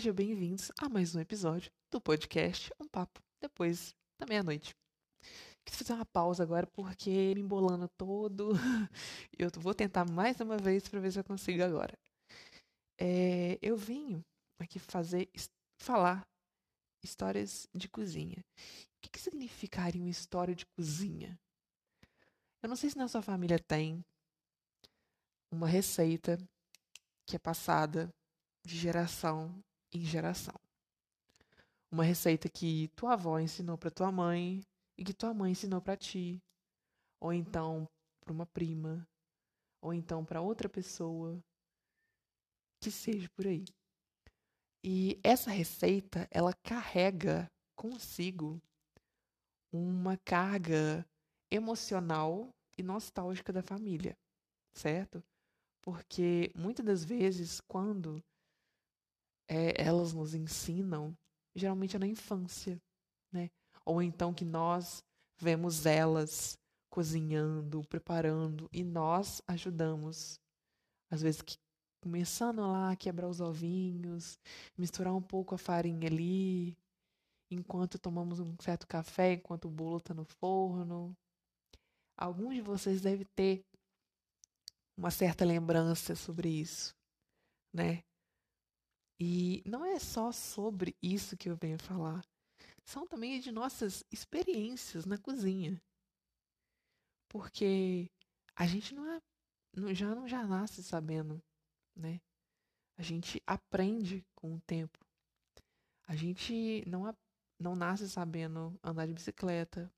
sejam 0.00 0.14
bem-vindos 0.14 0.72
a 0.80 0.88
mais 0.88 1.14
um 1.14 1.20
episódio 1.20 1.70
do 1.90 2.00
podcast 2.00 2.72
Um 2.80 2.88
Papo 2.88 3.20
Depois 3.38 3.94
da 4.18 4.24
Meia-Noite. 4.24 4.74
Quis 5.62 5.76
fazer 5.76 5.92
uma 5.92 6.06
pausa 6.06 6.42
agora 6.42 6.66
porque 6.68 7.34
me 7.34 7.42
embolando 7.42 7.86
todo. 7.98 8.52
Eu 9.38 9.50
vou 9.56 9.74
tentar 9.74 10.10
mais 10.10 10.40
uma 10.40 10.56
vez 10.56 10.88
para 10.88 11.00
ver 11.00 11.12
se 11.12 11.18
eu 11.18 11.24
consigo 11.24 11.62
agora. 11.62 11.92
É, 12.98 13.58
eu 13.60 13.76
vim 13.76 14.24
aqui 14.58 14.78
fazer, 14.78 15.28
falar 15.78 16.26
histórias 17.04 17.68
de 17.74 17.86
cozinha. 17.86 18.38
O 18.38 19.00
que, 19.02 19.10
que 19.10 19.20
significaria 19.20 20.00
uma 20.00 20.08
história 20.08 20.54
de 20.54 20.64
cozinha? 20.64 21.38
Eu 22.62 22.70
não 22.70 22.76
sei 22.76 22.88
se 22.88 22.96
na 22.96 23.06
sua 23.06 23.20
família 23.20 23.58
tem 23.58 24.02
uma 25.52 25.68
receita 25.68 26.38
que 27.26 27.36
é 27.36 27.38
passada 27.38 28.08
de 28.64 28.78
geração 28.78 29.62
em 29.92 30.04
geração. 30.04 30.54
Uma 31.90 32.04
receita 32.04 32.48
que 32.48 32.88
tua 32.94 33.14
avó 33.14 33.38
ensinou 33.38 33.76
para 33.76 33.90
tua 33.90 34.12
mãe 34.12 34.62
e 34.96 35.04
que 35.04 35.12
tua 35.12 35.34
mãe 35.34 35.52
ensinou 35.52 35.80
para 35.80 35.96
ti, 35.96 36.40
ou 37.20 37.32
então 37.32 37.88
para 38.20 38.32
uma 38.32 38.46
prima, 38.46 39.06
ou 39.82 39.92
então 39.92 40.24
para 40.24 40.40
outra 40.40 40.68
pessoa 40.68 41.42
que 42.80 42.90
seja 42.90 43.28
por 43.30 43.46
aí. 43.46 43.64
E 44.82 45.18
essa 45.22 45.50
receita, 45.50 46.26
ela 46.30 46.54
carrega 46.62 47.50
consigo 47.76 48.60
uma 49.72 50.16
carga 50.18 51.06
emocional 51.50 52.48
e 52.78 52.82
nostálgica 52.82 53.52
da 53.52 53.62
família, 53.62 54.16
certo? 54.72 55.22
Porque 55.82 56.50
muitas 56.54 56.84
das 56.84 57.04
vezes, 57.04 57.60
quando 57.60 58.22
é, 59.50 59.74
elas 59.76 60.12
nos 60.12 60.32
ensinam, 60.32 61.12
geralmente 61.56 61.96
é 61.96 61.98
na 61.98 62.06
infância, 62.06 62.80
né? 63.32 63.50
Ou 63.84 64.00
então 64.00 64.32
que 64.32 64.44
nós 64.44 65.02
vemos 65.36 65.84
elas 65.86 66.56
cozinhando, 66.88 67.82
preparando 67.88 68.68
e 68.72 68.84
nós 68.84 69.42
ajudamos. 69.48 70.38
Às 71.10 71.22
vezes 71.22 71.42
que, 71.42 71.56
começando 72.00 72.60
lá 72.60 72.92
a 72.92 72.96
quebrar 72.96 73.28
os 73.28 73.40
ovinhos, 73.40 74.38
misturar 74.78 75.12
um 75.12 75.22
pouco 75.22 75.56
a 75.56 75.58
farinha 75.58 76.06
ali, 76.06 76.76
enquanto 77.50 77.98
tomamos 77.98 78.38
um 78.38 78.54
certo 78.60 78.86
café, 78.86 79.32
enquanto 79.32 79.64
o 79.64 79.70
bolo 79.70 79.96
está 79.96 80.14
no 80.14 80.24
forno. 80.24 81.16
Alguns 82.16 82.54
de 82.54 82.60
vocês 82.60 83.00
devem 83.00 83.26
ter 83.34 83.64
uma 84.96 85.10
certa 85.10 85.44
lembrança 85.44 86.14
sobre 86.14 86.48
isso, 86.48 86.94
né? 87.72 88.04
E 89.20 89.62
não 89.66 89.84
é 89.84 89.98
só 89.98 90.32
sobre 90.32 90.96
isso 91.02 91.36
que 91.36 91.50
eu 91.50 91.56
venho 91.56 91.78
falar. 91.78 92.24
São 92.82 93.06
também 93.06 93.38
de 93.38 93.52
nossas 93.52 94.02
experiências 94.10 95.04
na 95.04 95.18
cozinha. 95.18 95.80
Porque 97.28 98.10
a 98.56 98.66
gente 98.66 98.94
não 98.94 99.06
é, 99.12 99.20
já 99.94 100.14
não 100.14 100.26
já 100.26 100.42
nasce 100.46 100.82
sabendo, 100.82 101.40
né? 101.94 102.18
A 102.96 103.02
gente 103.02 103.42
aprende 103.46 104.24
com 104.34 104.54
o 104.54 104.60
tempo. 104.62 104.98
A 106.08 106.16
gente 106.16 106.82
não, 106.88 107.14
não 107.58 107.76
nasce 107.76 108.08
sabendo 108.08 108.78
andar 108.82 109.06
de 109.06 109.12
bicicleta, 109.12 109.92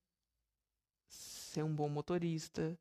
ser 1.08 1.62
um 1.62 1.74
bom 1.74 1.88
motorista, 1.88 2.76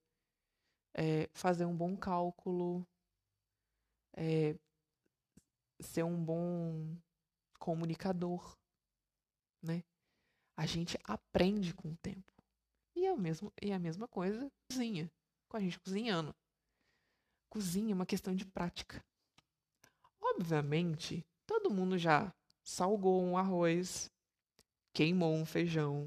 é, 0.93 1.29
fazer 1.33 1.65
um 1.65 1.77
bom 1.77 1.95
cálculo, 1.95 2.85
é, 4.13 4.55
ser 5.81 6.03
um 6.03 6.23
bom 6.23 6.95
comunicador, 7.59 8.57
né? 9.61 9.83
A 10.55 10.65
gente 10.65 10.97
aprende 11.03 11.73
com 11.73 11.89
o 11.89 11.97
tempo. 11.97 12.31
E 12.95 13.05
é, 13.05 13.11
o 13.11 13.17
mesmo, 13.17 13.51
e 13.61 13.71
é 13.71 13.73
a 13.73 13.79
mesma 13.79 14.07
coisa 14.07 14.51
cozinha, 14.69 15.11
com 15.47 15.57
a 15.57 15.59
gente 15.59 15.79
cozinhando. 15.79 16.35
Cozinha 17.49 17.91
é 17.91 17.95
uma 17.95 18.05
questão 18.05 18.35
de 18.35 18.45
prática. 18.45 19.03
Obviamente, 20.19 21.25
todo 21.45 21.71
mundo 21.71 21.97
já 21.97 22.33
salgou 22.63 23.23
um 23.23 23.37
arroz, 23.37 24.11
queimou 24.93 25.33
um 25.33 25.45
feijão, 25.45 26.05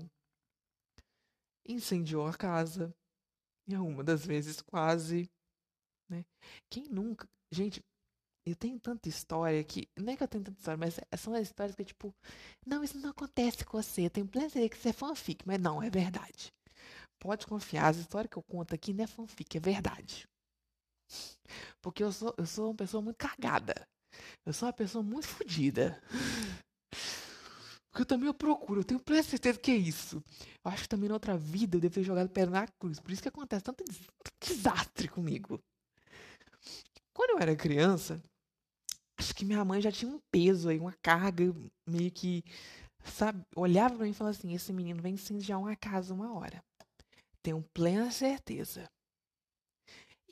incendiou 1.64 2.26
a 2.26 2.34
casa, 2.34 2.94
e 3.66 3.74
alguma 3.74 4.04
das 4.04 4.24
vezes 4.24 4.60
quase, 4.60 5.30
né? 6.08 6.24
Quem 6.68 6.84
nunca... 6.88 7.28
Gente, 7.50 7.84
eu 8.46 8.54
tenho 8.54 8.78
tanta 8.78 9.08
história 9.08 9.62
que. 9.64 9.88
Não 9.96 10.12
é 10.12 10.16
que 10.16 10.22
eu 10.22 10.28
tenho 10.28 10.44
tanta 10.44 10.58
história, 10.58 10.78
mas 10.78 10.98
é, 10.98 11.16
são 11.16 11.34
as 11.34 11.42
histórias 11.42 11.74
que, 11.74 11.84
tipo. 11.84 12.14
Não, 12.66 12.84
isso 12.84 12.98
não 12.98 13.10
acontece 13.10 13.64
com 13.64 13.80
você. 13.80 14.06
Eu 14.06 14.10
tenho 14.10 14.26
plena 14.26 14.48
certeza 14.48 14.68
que 14.68 14.76
isso 14.76 14.88
é 14.88 14.92
fanfic. 14.92 15.46
Mas 15.46 15.58
não, 15.60 15.82
é 15.82 15.88
verdade. 15.88 16.52
Pode 17.18 17.46
confiar, 17.46 17.88
as 17.88 17.96
histórias 17.96 18.30
que 18.30 18.36
eu 18.36 18.42
conto 18.42 18.74
aqui 18.74 18.92
não 18.92 19.04
é 19.04 19.06
fanfic, 19.06 19.56
é 19.56 19.60
verdade. 19.60 20.28
Porque 21.80 22.02
eu 22.02 22.12
sou, 22.12 22.34
eu 22.36 22.46
sou 22.46 22.68
uma 22.68 22.74
pessoa 22.74 23.02
muito 23.02 23.16
cagada. 23.16 23.74
Eu 24.44 24.52
sou 24.52 24.66
uma 24.66 24.72
pessoa 24.72 25.02
muito 25.02 25.26
fodida. 25.26 26.00
Porque 27.90 28.02
eu 28.02 28.06
também 28.06 28.26
eu 28.26 28.34
procuro, 28.34 28.80
eu 28.80 28.84
tenho 28.84 29.00
plena 29.00 29.22
certeza 29.22 29.58
que 29.58 29.70
é 29.70 29.76
isso. 29.76 30.22
Eu 30.64 30.70
acho 30.70 30.82
que 30.82 30.88
também 30.88 31.08
na 31.08 31.14
outra 31.14 31.36
vida 31.38 31.76
eu 31.76 31.80
devo 31.80 31.94
ter 31.94 32.02
jogado 32.02 32.28
pé 32.28 32.44
na 32.44 32.66
cruz. 32.66 33.00
Por 33.00 33.12
isso 33.12 33.22
que 33.22 33.28
acontece 33.28 33.64
tanto 33.64 33.84
desastre 34.40 35.08
comigo. 35.08 35.60
Quando 37.14 37.30
eu 37.30 37.38
era 37.38 37.54
criança, 37.54 38.20
acho 39.24 39.34
que 39.34 39.44
minha 39.44 39.64
mãe 39.64 39.80
já 39.80 39.90
tinha 39.90 40.10
um 40.10 40.20
peso 40.30 40.68
aí, 40.68 40.78
uma 40.78 40.94
carga 41.02 41.44
meio 41.88 42.10
que, 42.10 42.44
sabe, 43.04 43.42
olhava 43.56 43.96
para 43.96 44.04
mim 44.04 44.10
e 44.10 44.14
falava 44.14 44.36
assim: 44.36 44.54
esse 44.54 44.72
menino 44.72 45.00
vai 45.00 45.10
incendiar 45.10 45.58
uma 45.58 45.74
casa 45.74 46.12
uma 46.12 46.32
hora. 46.34 46.62
Tenho 47.42 47.62
plena 47.72 48.10
certeza. 48.10 48.88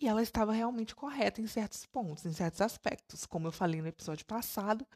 E 0.00 0.08
ela 0.08 0.22
estava 0.22 0.53
realmente 0.53 0.94
correta 0.94 1.41
em 1.41 1.47
certos 1.47 1.86
pontos, 1.86 2.26
em 2.26 2.32
certos 2.32 2.60
aspectos. 2.60 3.25
Como 3.25 3.47
eu 3.47 3.53
falei 3.53 3.80
no 3.80 3.88
episódio 3.88 4.26
passado, 4.26 4.86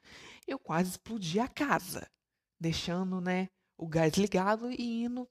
eu 0.46 0.58
quase 0.58 0.90
explodi 0.90 1.38
a 1.38 1.48
casa, 1.48 2.06
deixando, 2.60 3.20
né, 3.20 3.48
o 3.78 3.86
gás 3.86 4.14
ligado 4.14 4.70
e 4.70 5.04
indo 5.04 5.28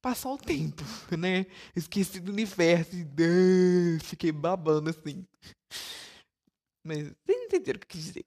passar 0.00 0.30
o 0.30 0.38
tempo, 0.38 0.82
né? 1.18 1.46
Esqueci 1.74 2.20
do 2.20 2.32
universo 2.32 2.94
e 2.94 3.98
fiquei 4.00 4.32
babando 4.32 4.90
assim. 4.90 5.26
Mas 6.82 7.08
vocês 7.08 7.44
entenderam 7.44 7.76
o 7.76 7.80
que 7.80 7.86
quis 7.86 8.04
dizer. 8.04 8.24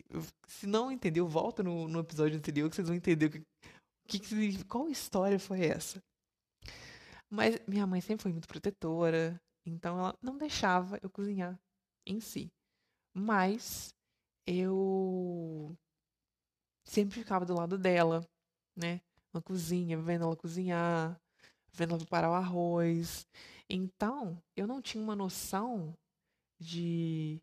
Se 0.48 0.68
não 0.68 0.92
entendeu, 0.92 1.28
volta 1.28 1.64
no, 1.64 1.88
no 1.88 2.00
episódio 2.00 2.38
anterior 2.38 2.70
que 2.70 2.76
vocês 2.76 2.88
vão 2.88 2.96
entender 2.96 3.26
o 3.26 3.30
que, 3.32 3.44
que, 4.08 4.20
que 4.20 4.64
qual 4.66 4.90
história 4.90 5.40
foi 5.40 5.66
essa. 5.66 6.02
Mas 7.30 7.60
minha 7.68 7.88
mãe 7.88 8.00
sempre 8.00 8.24
foi 8.24 8.32
muito 8.32 8.48
protetora, 8.48 9.42
então 9.66 9.98
ela 9.98 10.16
não 10.22 10.38
deixava 10.38 11.00
eu 11.02 11.10
cozinhar 11.10 11.60
em 12.06 12.20
si. 12.20 12.52
Mas 13.12 13.96
eu 14.46 15.76
sempre 16.86 17.16
ficava 17.20 17.46
do 17.46 17.56
lado 17.56 17.78
dela, 17.78 18.24
né? 18.76 19.02
Na 19.34 19.42
cozinha, 19.42 19.98
vendo 19.98 20.26
ela 20.26 20.36
cozinhar, 20.36 21.20
vendo 21.72 21.92
ela 21.92 22.00
preparar 22.00 22.30
o 22.30 22.36
arroz. 22.36 23.26
Então, 23.68 24.40
eu 24.56 24.68
não 24.68 24.80
tinha 24.80 25.04
uma 25.04 25.16
noção 25.16 25.98
de 26.60 27.42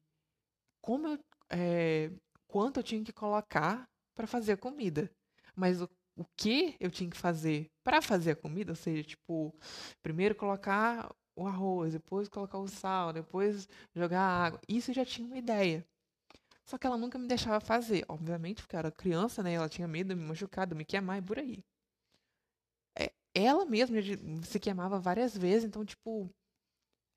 como 0.80 1.08
eu, 1.08 1.18
é, 1.50 2.10
quanto 2.48 2.80
eu 2.80 2.82
tinha 2.82 3.04
que 3.04 3.12
colocar 3.12 3.88
para 4.14 4.26
fazer 4.26 4.52
a 4.52 4.56
comida. 4.56 5.10
Mas 5.54 5.80
o, 5.80 5.88
o 6.16 6.24
que 6.36 6.76
eu 6.80 6.90
tinha 6.90 7.10
que 7.10 7.16
fazer 7.16 7.70
para 7.82 8.02
fazer 8.02 8.32
a 8.32 8.36
comida, 8.36 8.72
ou 8.72 8.76
seja, 8.76 9.02
tipo, 9.02 9.54
primeiro 10.02 10.34
colocar 10.34 11.14
o 11.36 11.46
arroz, 11.46 11.92
depois 11.92 12.28
colocar 12.28 12.58
o 12.58 12.68
sal, 12.68 13.12
depois 13.12 13.68
jogar 13.94 14.20
água. 14.20 14.60
Isso 14.68 14.90
eu 14.90 14.94
já 14.94 15.04
tinha 15.04 15.26
uma 15.26 15.38
ideia. 15.38 15.86
Só 16.64 16.78
que 16.78 16.86
ela 16.86 16.98
nunca 16.98 17.18
me 17.18 17.26
deixava 17.26 17.60
fazer. 17.60 18.04
Obviamente, 18.08 18.62
porque 18.62 18.76
eu 18.76 18.80
era 18.80 18.92
criança, 18.92 19.42
né? 19.42 19.54
Ela 19.54 19.68
tinha 19.68 19.88
medo 19.88 20.08
de 20.10 20.14
me 20.14 20.26
machucar, 20.26 20.66
de 20.66 20.74
me 20.74 20.84
queimar 20.84 21.18
e 21.18 21.22
por 21.22 21.38
aí. 21.38 21.64
É, 22.98 23.12
ela 23.34 23.64
mesma 23.64 23.96
se 24.44 24.60
queimava 24.60 24.98
várias 25.00 25.36
vezes, 25.36 25.64
então, 25.64 25.84
tipo, 25.84 26.30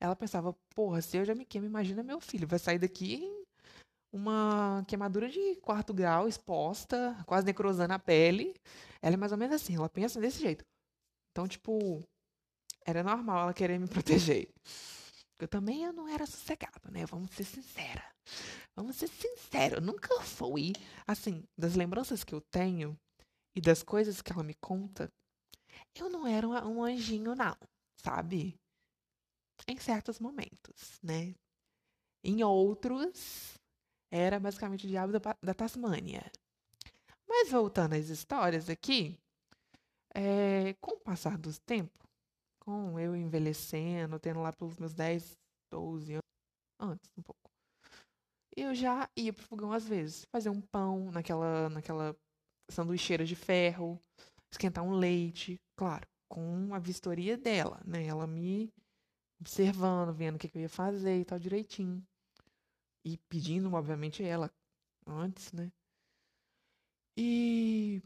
ela 0.00 0.16
pensava, 0.16 0.54
porra, 0.74 1.00
se 1.02 1.16
eu 1.16 1.24
já 1.24 1.34
me 1.34 1.44
queimo, 1.44 1.66
imagina 1.66 2.02
meu 2.02 2.20
filho, 2.20 2.48
vai 2.48 2.58
sair 2.58 2.78
daqui 2.78 3.43
uma 4.14 4.84
queimadura 4.86 5.28
de 5.28 5.56
quarto 5.56 5.92
grau, 5.92 6.28
exposta, 6.28 7.20
quase 7.26 7.44
necrosando 7.44 7.94
a 7.94 7.98
pele. 7.98 8.54
Ela 9.02 9.14
é 9.14 9.16
mais 9.16 9.32
ou 9.32 9.38
menos 9.38 9.56
assim, 9.56 9.74
ela 9.74 9.88
pensa 9.88 10.20
desse 10.20 10.40
jeito. 10.40 10.64
Então, 11.32 11.48
tipo, 11.48 12.00
era 12.86 13.02
normal 13.02 13.42
ela 13.42 13.52
querer 13.52 13.76
me 13.76 13.88
proteger. 13.90 14.48
Eu 15.40 15.48
também 15.48 15.82
eu 15.82 15.92
não 15.92 16.08
era 16.08 16.26
sossegado, 16.26 16.92
né? 16.92 17.04
Vamos 17.06 17.32
ser 17.32 17.42
sincera. 17.42 18.04
Vamos 18.76 18.94
ser 18.94 19.08
sinceros, 19.08 19.84
nunca 19.84 20.20
fui. 20.22 20.72
Assim, 21.08 21.42
das 21.58 21.74
lembranças 21.74 22.22
que 22.22 22.32
eu 22.32 22.40
tenho 22.40 22.96
e 23.56 23.60
das 23.60 23.82
coisas 23.82 24.22
que 24.22 24.32
ela 24.32 24.44
me 24.44 24.54
conta, 24.54 25.12
eu 25.92 26.08
não 26.08 26.24
era 26.24 26.46
um 26.46 26.84
anjinho, 26.84 27.34
não, 27.34 27.56
sabe? 27.96 28.54
Em 29.66 29.76
certos 29.76 30.20
momentos, 30.20 31.00
né? 31.02 31.34
Em 32.22 32.44
outros, 32.44 33.58
era 34.14 34.38
basicamente 34.38 34.86
o 34.86 34.88
diabo 34.88 35.18
da, 35.18 35.36
da 35.42 35.52
Tasmânia. 35.52 36.30
Mas 37.26 37.50
voltando 37.50 37.94
às 37.94 38.08
histórias 38.08 38.70
aqui, 38.70 39.18
é, 40.14 40.74
com 40.74 40.92
o 40.92 41.00
passar 41.00 41.36
dos 41.36 41.58
tempos, 41.58 42.06
com 42.60 42.98
eu 43.00 43.16
envelhecendo, 43.16 44.20
tendo 44.20 44.40
lá 44.40 44.52
pelos 44.52 44.78
meus 44.78 44.94
10, 44.94 45.36
12 45.68 46.12
anos, 46.12 46.22
antes 46.78 47.10
um 47.18 47.22
pouco, 47.22 47.50
eu 48.56 48.72
já 48.72 49.10
ia 49.16 49.32
pro 49.32 49.44
fogão 49.44 49.72
às 49.72 49.84
vezes, 49.84 50.24
fazer 50.30 50.48
um 50.48 50.60
pão 50.60 51.10
naquela, 51.10 51.68
naquela 51.68 52.16
sanduicheira 52.70 53.24
de 53.24 53.34
ferro, 53.34 54.00
esquentar 54.52 54.84
um 54.84 54.92
leite, 54.92 55.60
claro, 55.76 56.06
com 56.28 56.72
a 56.72 56.78
vistoria 56.78 57.36
dela, 57.36 57.82
né? 57.84 58.06
Ela 58.06 58.28
me 58.28 58.72
observando, 59.40 60.14
vendo 60.14 60.36
o 60.36 60.38
que, 60.38 60.48
que 60.48 60.56
eu 60.56 60.62
ia 60.62 60.68
fazer 60.68 61.18
e 61.18 61.24
tal 61.24 61.36
direitinho. 61.36 62.00
E 63.04 63.18
pedindo, 63.28 63.72
obviamente, 63.72 64.22
ela 64.22 64.50
antes, 65.06 65.52
né? 65.52 65.70
E 67.16 68.02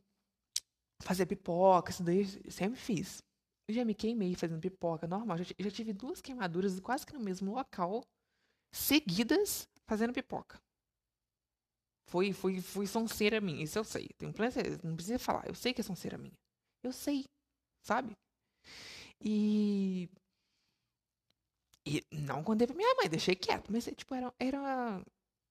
fazer 1.03 1.27
pipoca, 1.27 1.91
isso 1.91 2.03
daí 2.03 2.23
eu 2.45 2.51
sempre 2.51 2.79
fiz. 2.79 3.23
Eu 3.69 3.75
já 3.75 3.85
me 3.85 3.95
queimei 3.95 4.35
fazendo 4.35 4.61
pipoca, 4.61 5.07
normal. 5.07 5.39
Já, 5.39 5.45
já 5.59 5.71
tive 5.71 5.93
duas 5.93 6.21
queimaduras 6.21 6.79
quase 6.81 7.07
que 7.07 7.13
no 7.13 7.21
mesmo 7.21 7.53
local, 7.53 8.03
seguidas, 8.73 9.69
fazendo 9.87 10.13
pipoca. 10.13 10.61
Foi, 12.07 12.33
foi, 12.33 12.61
foi 12.61 12.87
sonceira 12.87 13.41
minha, 13.41 13.65
isso 13.65 13.79
eu 13.79 13.85
sei. 13.85 14.09
Tenho 14.17 14.33
plena 14.33 14.55
não 14.83 14.97
precisa 14.97 15.19
falar. 15.19 15.47
Eu 15.47 15.55
sei 15.55 15.75
que 15.75 15.81
é 15.83 15.85
sonceira 15.85 16.17
minha. 16.17 16.33
Eu 16.83 16.93
sei, 16.93 17.27
sabe? 17.83 18.17
E. 19.21 20.09
E 21.89 22.05
não 22.13 22.45
contei 22.45 22.67
pra 22.67 22.77
minha 22.77 22.95
mãe, 22.97 23.09
deixei 23.09 23.35
quieto. 23.35 23.73
Mas, 23.73 23.85
tipo, 23.87 24.15
era, 24.15 24.33
era 24.39 25.03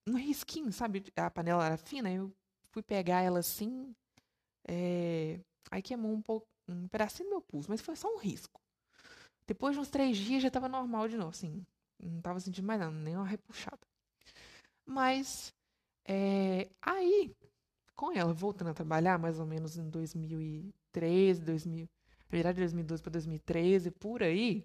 um 0.06 0.16
risquinho, 0.16 0.72
sabe? 0.72 1.04
A 1.16 1.28
panela 1.28 1.66
era 1.66 1.76
fina, 1.76 2.12
eu 2.12 2.32
fui 2.70 2.82
pegar 2.82 3.22
ela 3.22 3.40
assim. 3.40 3.92
É... 4.68 5.40
Aí 5.70 5.82
queimou 5.82 6.12
um 6.12 6.22
pouco, 6.22 6.46
um 6.68 6.86
pedacinho 6.86 7.28
do 7.28 7.32
meu 7.32 7.40
pulso, 7.40 7.68
mas 7.68 7.80
foi 7.80 7.96
só 7.96 8.08
um 8.14 8.18
risco. 8.18 8.60
Depois 9.48 9.74
de 9.74 9.80
uns 9.80 9.88
três 9.90 10.16
dias 10.16 10.42
já 10.42 10.50
tava 10.50 10.68
normal 10.68 11.08
de 11.08 11.16
novo, 11.16 11.30
assim. 11.30 11.66
Não 12.00 12.20
tava 12.20 12.38
sentindo 12.38 12.66
mais 12.66 12.78
nada, 12.78 12.92
nem 12.92 13.16
uma 13.16 13.26
repuxada. 13.26 13.80
Mas 14.86 15.52
é, 16.06 16.68
aí, 16.80 17.34
com 17.96 18.12
ela 18.12 18.32
voltando 18.32 18.70
a 18.70 18.74
trabalhar, 18.74 19.18
mais 19.18 19.40
ou 19.40 19.46
menos 19.46 19.76
em 19.76 19.90
2013, 19.90 21.42
2000, 21.42 21.88
virar 22.30 22.52
de 22.52 22.60
2012 22.60 23.02
para 23.02 23.12
2013, 23.12 23.90
por 23.90 24.22
aí, 24.22 24.64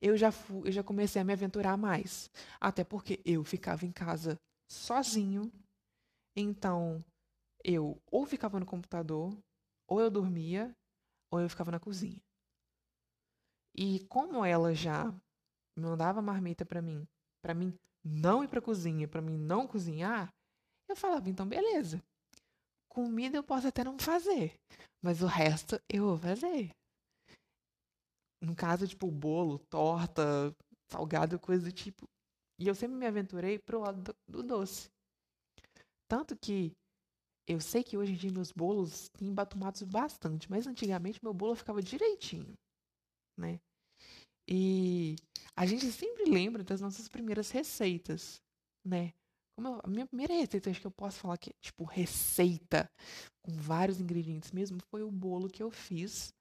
eu 0.00 0.16
já, 0.16 0.30
fui, 0.30 0.68
eu 0.68 0.72
já 0.72 0.82
comecei 0.82 1.20
a 1.20 1.24
me 1.24 1.32
aventurar 1.32 1.76
mais. 1.76 2.30
Até 2.60 2.84
porque 2.84 3.20
eu 3.24 3.44
ficava 3.44 3.84
em 3.84 3.92
casa 3.92 4.38
sozinho, 4.68 5.52
então 6.36 7.04
eu 7.62 8.00
ou 8.10 8.26
ficava 8.26 8.60
no 8.60 8.66
computador, 8.66 9.36
ou 9.88 10.00
eu 10.00 10.10
dormia, 10.10 10.74
ou 11.30 11.40
eu 11.40 11.48
ficava 11.48 11.70
na 11.70 11.80
cozinha. 11.80 12.20
E 13.76 14.00
como 14.08 14.44
ela 14.44 14.74
já 14.74 15.12
mandava 15.76 16.22
marmita 16.22 16.64
para 16.64 16.80
mim, 16.80 17.06
para 17.42 17.54
mim 17.54 17.76
não 18.04 18.44
ir 18.44 18.48
para 18.48 18.60
cozinha, 18.60 19.08
para 19.08 19.20
mim 19.20 19.36
não 19.36 19.66
cozinhar, 19.66 20.32
eu 20.88 20.94
falava, 20.94 21.28
então 21.28 21.46
beleza. 21.46 22.02
Comida 22.88 23.36
eu 23.36 23.42
posso 23.42 23.66
até 23.66 23.82
não 23.82 23.98
fazer, 23.98 24.54
mas 25.02 25.22
o 25.22 25.26
resto 25.26 25.80
eu 25.88 26.04
vou 26.04 26.18
fazer. 26.18 26.70
No 28.44 28.54
caso, 28.54 28.86
tipo, 28.86 29.10
bolo, 29.10 29.58
torta, 29.70 30.54
salgado, 30.90 31.38
coisa 31.38 31.64
do 31.64 31.72
tipo. 31.72 32.08
E 32.58 32.68
eu 32.68 32.74
sempre 32.74 32.96
me 32.96 33.06
aventurei 33.06 33.58
pro 33.58 33.80
lado 33.80 34.02
do, 34.02 34.16
do 34.28 34.42
doce. 34.42 34.90
Tanto 36.08 36.36
que 36.36 36.72
eu 37.46 37.60
sei 37.60 37.82
que 37.82 37.96
hoje 37.96 38.12
em 38.12 38.16
dia 38.16 38.30
meus 38.32 38.52
bolos 38.52 39.08
têm 39.10 39.32
batumados 39.32 39.82
bastante, 39.82 40.50
mas 40.50 40.66
antigamente 40.66 41.20
meu 41.22 41.34
bolo 41.34 41.54
ficava 41.54 41.82
direitinho, 41.82 42.54
né? 43.38 43.60
E 44.48 45.16
a 45.56 45.66
gente 45.66 45.90
sempre 45.90 46.24
lembra 46.24 46.62
das 46.62 46.80
nossas 46.80 47.08
primeiras 47.08 47.50
receitas, 47.50 48.42
né? 48.84 49.12
Como 49.56 49.68
eu, 49.68 49.80
a 49.82 49.88
minha 49.88 50.06
primeira 50.06 50.34
receita, 50.34 50.70
acho 50.70 50.80
que 50.80 50.86
eu 50.86 50.90
posso 50.90 51.18
falar 51.20 51.38
que, 51.38 51.52
tipo, 51.60 51.84
receita 51.84 52.90
com 53.42 53.52
vários 53.52 54.00
ingredientes 54.00 54.52
mesmo, 54.52 54.78
foi 54.90 55.02
o 55.02 55.10
bolo 55.10 55.48
que 55.48 55.62
eu 55.62 55.70
fiz 55.70 56.34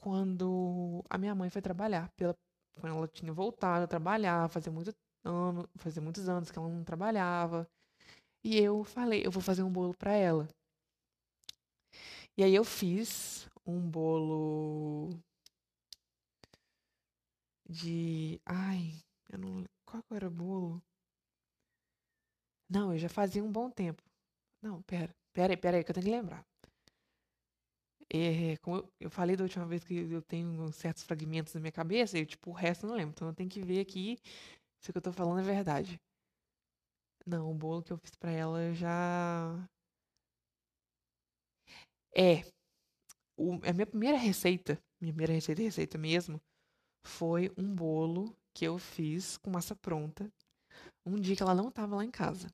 quando 0.00 1.04
a 1.10 1.18
minha 1.18 1.34
mãe 1.34 1.50
foi 1.50 1.60
trabalhar. 1.60 2.08
Pela, 2.16 2.34
quando 2.80 2.96
ela 2.96 3.08
tinha 3.08 3.32
voltado 3.32 3.84
a 3.84 3.88
trabalhar, 3.88 4.48
fazia, 4.48 4.72
muito 4.72 4.94
ano, 5.24 5.68
fazia 5.76 6.00
muitos 6.02 6.26
anos 6.28 6.50
que 6.50 6.58
ela 6.58 6.68
não 6.68 6.82
trabalhava. 6.82 7.68
E 8.44 8.58
eu 8.58 8.84
falei, 8.84 9.26
eu 9.26 9.30
vou 9.30 9.42
fazer 9.42 9.62
um 9.62 9.72
bolo 9.72 9.94
para 9.94 10.12
ela. 10.14 10.48
E 12.36 12.42
aí 12.42 12.54
eu 12.54 12.64
fiz 12.64 13.48
um 13.66 13.90
bolo 13.90 15.10
de. 17.68 18.40
Ai, 18.46 18.94
eu 19.30 19.38
não. 19.38 19.64
Qual 19.84 20.02
era 20.12 20.28
o 20.28 20.30
bolo? 20.30 20.82
Não, 22.70 22.92
eu 22.92 22.98
já 22.98 23.08
fazia 23.08 23.44
um 23.44 23.52
bom 23.52 23.70
tempo. 23.70 24.02
Não, 24.62 24.82
pera. 24.82 25.14
Pera 25.34 25.52
aí, 25.52 25.56
pera 25.56 25.76
aí, 25.76 25.84
que 25.84 25.90
eu 25.90 25.94
tenho 25.94 26.06
que 26.06 26.12
lembrar. 26.12 26.49
É, 28.12 28.56
como 28.58 28.78
eu, 28.78 28.92
eu, 29.00 29.10
falei 29.10 29.36
da 29.36 29.44
última 29.44 29.66
vez 29.66 29.84
que 29.84 29.94
eu 29.94 30.22
tenho 30.22 30.72
certos 30.72 31.04
fragmentos 31.04 31.54
na 31.54 31.60
minha 31.60 31.72
cabeça, 31.72 32.18
e 32.18 32.26
tipo, 32.26 32.50
o 32.50 32.52
resto 32.52 32.84
eu 32.86 32.90
não 32.90 32.96
lembro. 32.96 33.12
Então 33.14 33.28
eu 33.28 33.34
tenho 33.34 33.48
que 33.48 33.60
ver 33.62 33.80
aqui 33.80 34.18
se 34.80 34.90
o 34.90 34.92
que 34.92 34.98
eu 34.98 35.02
tô 35.02 35.12
falando 35.12 35.40
é 35.40 35.42
verdade. 35.44 36.00
Não, 37.26 37.50
o 37.50 37.54
bolo 37.54 37.82
que 37.82 37.92
eu 37.92 37.98
fiz 37.98 38.14
pra 38.16 38.30
ela 38.30 38.72
já. 38.74 39.68
É. 42.14 42.44
O, 43.36 43.54
a 43.64 43.72
minha 43.72 43.86
primeira 43.86 44.18
receita, 44.18 44.78
minha 45.00 45.12
primeira 45.12 45.32
receita, 45.32 45.62
receita 45.62 45.98
mesmo, 45.98 46.40
foi 47.04 47.50
um 47.56 47.74
bolo 47.74 48.36
que 48.54 48.66
eu 48.66 48.78
fiz 48.78 49.38
com 49.38 49.50
massa 49.50 49.76
pronta 49.76 50.30
um 51.06 51.16
dia 51.20 51.36
que 51.36 51.42
ela 51.42 51.54
não 51.54 51.70
tava 51.70 51.96
lá 51.96 52.04
em 52.04 52.10
casa. 52.10 52.48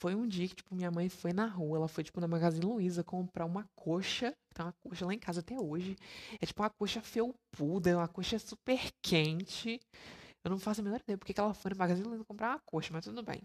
Foi 0.00 0.14
um 0.14 0.26
dia 0.26 0.48
que, 0.48 0.54
tipo, 0.54 0.74
minha 0.74 0.90
mãe 0.90 1.08
foi 1.08 1.32
na 1.32 1.46
rua, 1.46 1.78
ela 1.78 1.88
foi, 1.88 2.04
tipo, 2.04 2.20
na 2.20 2.28
Magazine 2.28 2.64
Luiza 2.64 3.02
comprar 3.02 3.44
uma 3.44 3.64
coxa, 3.74 4.32
tem 4.54 4.64
uma 4.64 4.72
coxa 4.80 5.04
lá 5.04 5.12
em 5.12 5.18
casa 5.18 5.40
até 5.40 5.58
hoje. 5.58 5.96
É 6.40 6.46
tipo 6.46 6.62
uma 6.62 6.70
coxa 6.70 7.00
felpuda, 7.02 7.96
uma 7.96 8.08
coxa 8.08 8.38
super 8.38 8.78
quente. 9.02 9.80
Eu 10.44 10.50
não 10.50 10.58
faço 10.58 10.80
a 10.80 10.84
menor 10.84 11.00
ideia 11.00 11.18
porque 11.18 11.34
que 11.34 11.40
ela 11.40 11.52
foi 11.52 11.70
na 11.70 11.76
Magazine 11.76 12.06
Luiza 12.06 12.24
comprar 12.24 12.50
uma 12.50 12.60
coxa, 12.64 12.90
mas 12.92 13.04
tudo 13.04 13.22
bem. 13.22 13.42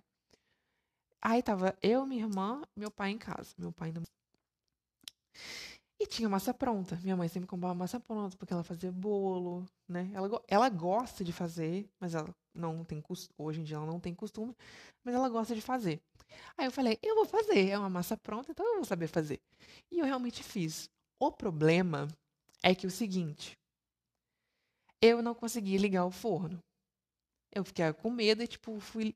Aí 1.22 1.42
tava 1.42 1.76
eu, 1.82 2.06
minha 2.06 2.24
irmã, 2.26 2.62
meu 2.78 2.92
pai 2.92 3.12
em 3.12 3.18
casa. 3.18 3.54
Meu 3.58 3.72
pai 3.72 3.88
ainda. 3.90 4.02
E 6.00 6.06
tinha 6.06 6.30
massa 6.30 6.54
pronta. 6.54 6.98
Minha 6.98 7.16
mãe 7.16 7.28
sempre 7.28 7.48
comprava 7.48 7.74
massa 7.74 8.00
pronta, 8.00 8.38
porque 8.38 8.54
ela 8.54 8.64
fazia 8.64 8.92
bolo, 8.92 9.66
né? 9.88 10.12
Ela, 10.14 10.30
ela 10.48 10.70
gosta 10.70 11.24
de 11.24 11.32
fazer, 11.32 11.90
mas 12.00 12.14
ela 12.14 12.30
não 12.54 12.84
tem 12.84 13.04
hoje 13.38 13.62
em 13.62 13.64
dia 13.64 13.78
ela 13.78 13.86
não 13.86 14.00
tem 14.00 14.14
costume, 14.14 14.56
mas 15.04 15.16
ela 15.16 15.30
gosta 15.30 15.56
de 15.56 15.62
fazer. 15.62 16.02
Aí 16.58 16.66
eu 16.66 16.72
falei, 16.72 16.98
eu 17.02 17.16
vou 17.16 17.26
fazer, 17.26 17.70
é 17.70 17.78
uma 17.78 17.90
massa 17.90 18.18
pronta, 18.18 18.52
então 18.52 18.66
eu 18.66 18.76
vou 18.76 18.86
saber 18.86 19.08
fazer. 19.08 19.40
E 19.92 20.00
eu 20.00 20.06
realmente 20.06 20.44
fiz. 20.44 20.90
O 21.20 21.32
problema 21.32 22.08
é 22.62 22.74
que 22.74 22.88
o 22.88 22.92
seguinte, 22.92 23.58
eu 25.02 25.22
não 25.22 25.36
consegui 25.36 25.78
ligar 25.78 26.06
o 26.06 26.12
forno. 26.12 26.60
Eu 27.52 27.64
fiquei 27.64 27.92
com 27.94 28.10
medo 28.10 28.42
e 28.42 28.48
tipo 28.48 28.80
fui 28.80 29.16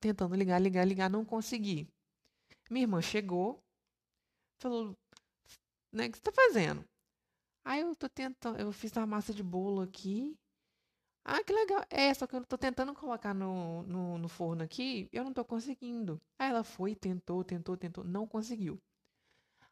tentando 0.00 0.34
ligar, 0.34 0.60
ligar, 0.60 0.86
ligar, 0.86 1.08
não 1.08 1.24
consegui. 1.24 1.88
Minha 2.70 2.84
irmã 2.84 3.00
chegou, 3.00 3.58
falou: 4.60 4.94
né? 5.92 6.06
O 6.06 6.10
que 6.10 6.18
você 6.18 6.22
tá 6.22 6.32
fazendo? 6.32 6.84
Aí 7.64 7.80
eu 7.80 7.94
tô 7.94 8.08
tentando, 8.08 8.58
eu 8.58 8.72
fiz 8.72 8.92
uma 8.92 9.06
massa 9.06 9.34
de 9.34 9.42
bolo 9.42 9.82
aqui. 9.82 10.36
Ah, 11.32 11.44
que 11.44 11.52
legal. 11.52 11.84
É, 11.88 12.12
só 12.12 12.26
que 12.26 12.34
eu 12.34 12.44
tô 12.44 12.58
tentando 12.58 12.92
colocar 12.92 13.32
no, 13.32 13.84
no, 13.84 14.18
no 14.18 14.28
forno 14.28 14.64
aqui, 14.64 15.08
eu 15.12 15.22
não 15.22 15.32
tô 15.32 15.44
conseguindo. 15.44 16.20
Aí 16.36 16.48
ela 16.50 16.64
foi, 16.64 16.96
tentou, 16.96 17.44
tentou, 17.44 17.76
tentou, 17.76 18.02
não 18.02 18.26
conseguiu. 18.26 18.80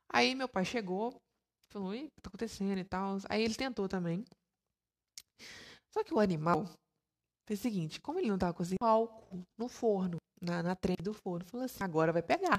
Aí 0.09 0.37
meu 0.37 0.49
pai 0.49 0.65
chegou, 0.65 1.21
falou, 1.69 1.91
o 1.91 1.95
que 1.95 2.21
tá 2.23 2.29
acontecendo 2.29 2.79
e 2.79 2.85
tal. 2.85 3.19
Aí 3.29 3.43
ele 3.43 3.57
tentou 3.57 3.89
também. 3.89 4.25
Só 5.93 6.05
que 6.05 6.15
o 6.15 6.21
animal 6.21 6.65
fez 7.49 7.59
o 7.59 7.63
seguinte, 7.63 8.01
como 8.01 8.21
ele 8.21 8.29
não 8.29 8.39
tava 8.39 8.55
conseguindo 8.55 8.85
álcool 8.85 9.43
no 9.59 9.69
forno, 9.69 10.19
na, 10.41 10.63
na 10.63 10.77
trempe 10.77 11.03
do 11.03 11.13
forno, 11.13 11.45
falou 11.45 11.67
assim, 11.67 11.83
agora 11.83 12.13
vai 12.13 12.23
pegar. 12.23 12.59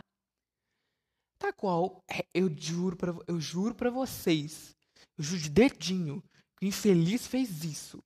Tá 1.39 1.53
qual? 1.53 2.01
É, 2.11 2.25
eu 2.33 2.53
juro 2.53 2.97
para 2.97 3.13
eu 3.29 3.39
juro 3.39 3.73
para 3.73 3.89
vocês. 3.89 4.75
Eu 5.17 5.23
juro 5.23 5.41
de 5.41 5.49
dedinho 5.49 6.21
que 6.57 6.65
o 6.65 6.67
infeliz 6.67 7.25
fez 7.25 7.63
isso. 7.63 7.97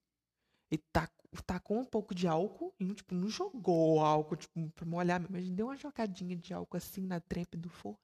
E 0.74 0.78
tá 0.92 1.08
tacou 1.46 1.78
um 1.78 1.86
pouco 1.86 2.16
de 2.16 2.28
álcool 2.28 2.74
e 2.80 2.84
não, 2.84 2.96
tipo, 2.96 3.14
não 3.14 3.28
jogou 3.28 4.00
álcool, 4.00 4.36
tipo, 4.36 4.72
pra 4.72 4.86
molhar, 4.86 5.24
mas 5.30 5.48
deu 5.52 5.68
uma 5.68 5.76
jogadinha 5.76 6.36
de 6.36 6.52
álcool 6.52 6.78
assim 6.78 7.06
na 7.06 7.20
trempe 7.20 7.58
do 7.58 7.70
forno. 7.70 8.00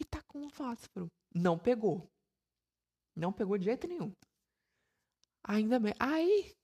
E 0.00 0.04
tá 0.04 0.22
com 0.22 0.40
um 0.40 0.48
fósforo. 0.48 1.10
Não 1.34 1.58
pegou. 1.58 2.10
Não 3.14 3.32
pegou 3.32 3.58
de 3.58 3.66
jeito 3.66 3.86
nenhum. 3.86 4.14
Ainda 5.44 5.78
bem. 5.78 5.92
Aí, 5.98 6.54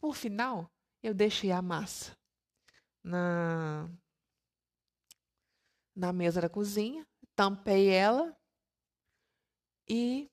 por 0.00 0.16
final, 0.16 0.70
eu 1.02 1.12
deixei 1.12 1.52
a 1.52 1.60
massa 1.60 2.16
na 3.04 3.90
na 5.94 6.12
mesa 6.12 6.40
da 6.40 6.48
cozinha, 6.48 7.06
tampei 7.34 7.90
ela 7.90 8.34
e 9.88 10.30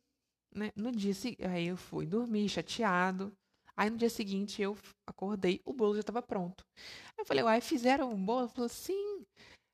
né, 0.56 0.72
no 0.76 0.92
dia 0.92 1.14
seguinte, 1.14 1.44
aí 1.46 1.68
eu 1.68 1.78
fui 1.78 2.06
dormir 2.06 2.48
chateado. 2.48 3.36
Aí 3.78 3.90
no 3.90 3.98
dia 3.98 4.10
seguinte 4.10 4.62
eu 4.62 4.78
acordei, 5.08 5.62
o 5.66 5.74
bolo 5.74 5.96
já 5.96 6.02
estava 6.02 6.22
pronto. 6.22 6.64
Aí 7.10 7.20
eu 7.20 7.26
falei, 7.26 7.44
uai, 7.44 7.62
fizeram 7.62 8.12
um 8.12 8.26
bolo? 8.26 8.46
Ele 8.46 8.54
falou, 8.54 8.70
sim. 8.70 9.26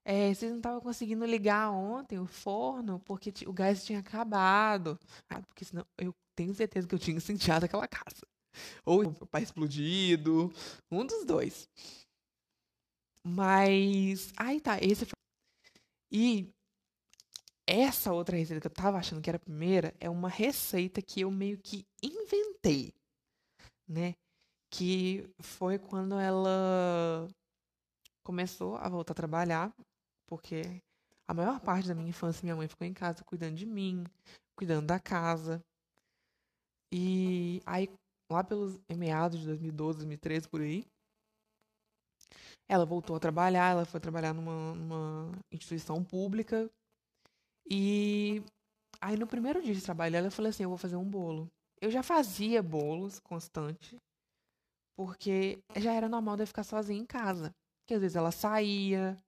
É, 0.04 0.34
vocês 0.34 0.52
não 0.52 0.58
estavam 0.58 0.82
conseguindo 0.82 1.24
ligar 1.26 1.70
ontem 1.72 2.18
o 2.18 2.26
forno 2.26 3.00
porque 3.02 3.32
o 3.46 3.54
gás 3.54 3.86
tinha 3.86 4.00
acabado. 4.00 5.00
Ah, 5.30 5.42
porque 5.42 5.64
senão 5.64 5.86
eu 6.00 6.12
tenho 6.36 6.54
certeza 6.56 6.88
que 6.88 6.96
eu 6.96 7.00
tinha 7.00 7.18
incendiado 7.18 7.66
aquela 7.66 7.88
casa. 7.88 8.26
Ou 8.86 9.04
o 9.04 9.28
pai 9.28 9.44
explodido, 9.44 10.52
um 10.92 11.06
dos 11.06 11.24
dois. 11.26 11.68
Mas. 13.26 14.32
Aí 14.36 14.60
tá, 14.60 14.80
esse 14.82 15.06
foi. 15.06 15.14
E 16.12 16.50
essa 17.68 18.12
outra 18.12 18.36
receita 18.36 18.60
que 18.60 18.68
eu 18.68 18.72
tava 18.72 18.98
achando 18.98 19.22
que 19.22 19.30
era 19.30 19.38
a 19.38 19.40
primeira 19.40 19.94
é 20.00 20.10
uma 20.10 20.28
receita 20.28 21.02
que 21.02 21.22
eu 21.22 21.32
meio 21.32 21.58
que 21.58 21.86
inventei, 22.04 22.92
né? 23.92 24.16
Que 24.72 25.30
foi 25.40 25.78
quando 25.78 26.18
ela 26.20 27.28
começou 28.24 28.78
a 28.78 28.88
voltar 28.88 29.14
a 29.14 29.16
trabalhar, 29.16 29.74
porque 30.28 30.82
a 31.28 31.34
maior 31.34 31.60
parte 31.60 31.88
da 31.88 31.96
minha 31.96 32.10
infância 32.10 32.44
minha 32.44 32.56
mãe 32.56 32.68
ficou 32.68 32.88
em 32.88 32.94
casa 32.94 33.24
cuidando 33.24 33.56
de 33.56 33.66
mim, 33.66 34.06
cuidando 34.56 34.88
da 34.88 35.00
casa. 35.00 35.64
E 36.94 37.62
aí, 37.66 37.90
lá 38.32 38.44
pelos 38.44 38.80
meados 38.90 39.40
de 39.40 39.46
2012, 39.46 40.00
2013, 40.00 40.48
por 40.48 40.62
aí, 40.62 40.86
ela 42.68 42.86
voltou 42.86 43.16
a 43.16 43.20
trabalhar, 43.20 43.72
ela 43.72 43.86
foi 43.86 44.00
trabalhar 44.00 44.34
numa, 44.34 44.74
numa 44.76 45.32
instituição 45.52 46.04
pública. 46.04 46.70
E 47.70 48.42
aí 49.02 49.18
no 49.18 49.28
primeiro 49.28 49.62
dia 49.62 49.74
de 49.74 49.82
trabalho 49.82 50.12
dela, 50.14 50.28
eu 50.28 50.32
falei 50.32 50.50
assim, 50.50 50.64
eu 50.64 50.70
vou 50.70 50.78
fazer 50.78 50.96
um 50.96 51.10
bolo. 51.10 51.50
Eu 51.82 51.90
já 51.90 52.04
fazia 52.04 52.62
bolos 52.62 53.20
constante, 53.20 53.98
porque 54.96 55.60
já 55.78 55.94
era 55.94 56.08
normal 56.08 56.36
de 56.36 56.44
eu 56.44 56.48
ficar 56.48 56.64
sozinha 56.64 57.02
em 57.02 57.06
casa. 57.06 57.52
Porque 57.82 57.96
às 57.96 58.02
vezes 58.02 58.16
ela 58.16 58.32
saía, 58.32 59.20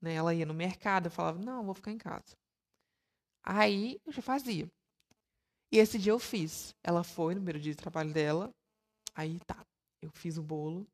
né? 0.00 0.14
Ela 0.14 0.34
ia 0.34 0.46
no 0.46 0.54
mercado, 0.54 1.06
eu 1.06 1.10
falava, 1.10 1.38
não, 1.38 1.64
vou 1.64 1.74
ficar 1.74 1.92
em 1.92 1.98
casa. 1.98 2.34
Aí 3.44 4.00
eu 4.06 4.12
já 4.12 4.22
fazia. 4.22 4.66
E 5.70 5.78
esse 5.78 5.98
dia 5.98 6.12
eu 6.12 6.18
fiz. 6.18 6.74
Ela 6.82 7.04
foi 7.04 7.34
no 7.34 7.40
primeiro 7.40 7.60
dia 7.60 7.72
de 7.72 7.78
trabalho 7.78 8.12
dela. 8.12 8.50
Aí 9.14 9.38
tá, 9.40 9.62
eu 10.02 10.10
fiz 10.10 10.38
o 10.38 10.42
bolo. 10.42 10.86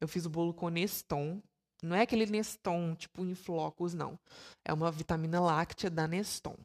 Eu 0.00 0.08
fiz 0.08 0.26
o 0.26 0.30
bolo 0.30 0.52
com 0.52 0.68
Neston. 0.68 1.40
Não 1.82 1.94
é 1.94 2.02
aquele 2.02 2.26
Neston, 2.26 2.94
tipo 2.96 3.24
em 3.24 3.34
flocos, 3.34 3.94
não. 3.94 4.18
É 4.64 4.72
uma 4.72 4.90
vitamina 4.90 5.40
láctea 5.40 5.88
da 5.88 6.08
Neston. 6.08 6.56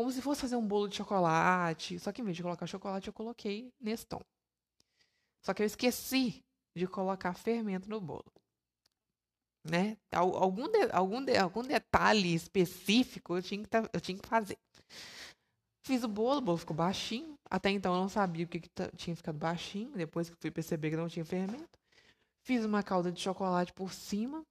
Como 0.00 0.10
se 0.10 0.22
fosse 0.22 0.40
fazer 0.40 0.56
um 0.56 0.66
bolo 0.66 0.88
de 0.88 0.96
chocolate. 0.96 1.98
Só 1.98 2.10
que 2.10 2.22
em 2.22 2.24
vez 2.24 2.34
de 2.34 2.42
colocar 2.42 2.66
chocolate, 2.66 3.08
eu 3.08 3.12
coloquei 3.12 3.70
Neston. 3.78 4.22
Só 5.44 5.52
que 5.52 5.62
eu 5.62 5.66
esqueci 5.66 6.42
de 6.74 6.86
colocar 6.86 7.34
fermento 7.34 7.86
no 7.86 8.00
bolo. 8.00 8.32
Né? 9.62 9.98
Algum, 10.10 10.68
de, 10.68 10.90
algum, 10.90 11.22
de, 11.22 11.36
algum 11.36 11.62
detalhe 11.62 12.34
específico 12.34 13.36
eu 13.36 13.42
tinha, 13.42 13.62
que, 13.62 13.76
eu 13.92 14.00
tinha 14.00 14.16
que 14.16 14.26
fazer. 14.26 14.56
Fiz 15.84 16.02
o 16.02 16.08
bolo, 16.08 16.38
o 16.38 16.40
bolo 16.40 16.56
ficou 16.56 16.74
baixinho. 16.74 17.38
Até 17.50 17.68
então 17.68 17.92
eu 17.92 18.00
não 18.00 18.08
sabia 18.08 18.46
o 18.46 18.48
que, 18.48 18.58
que 18.58 18.70
tinha 18.96 19.14
ficado 19.14 19.36
baixinho. 19.36 19.92
Depois 19.92 20.30
que 20.30 20.36
fui 20.40 20.50
perceber 20.50 20.88
que 20.88 20.96
não 20.96 21.10
tinha 21.10 21.26
fermento. 21.26 21.78
Fiz 22.42 22.64
uma 22.64 22.82
calda 22.82 23.12
de 23.12 23.20
chocolate 23.20 23.74
por 23.74 23.92
cima. 23.92 24.42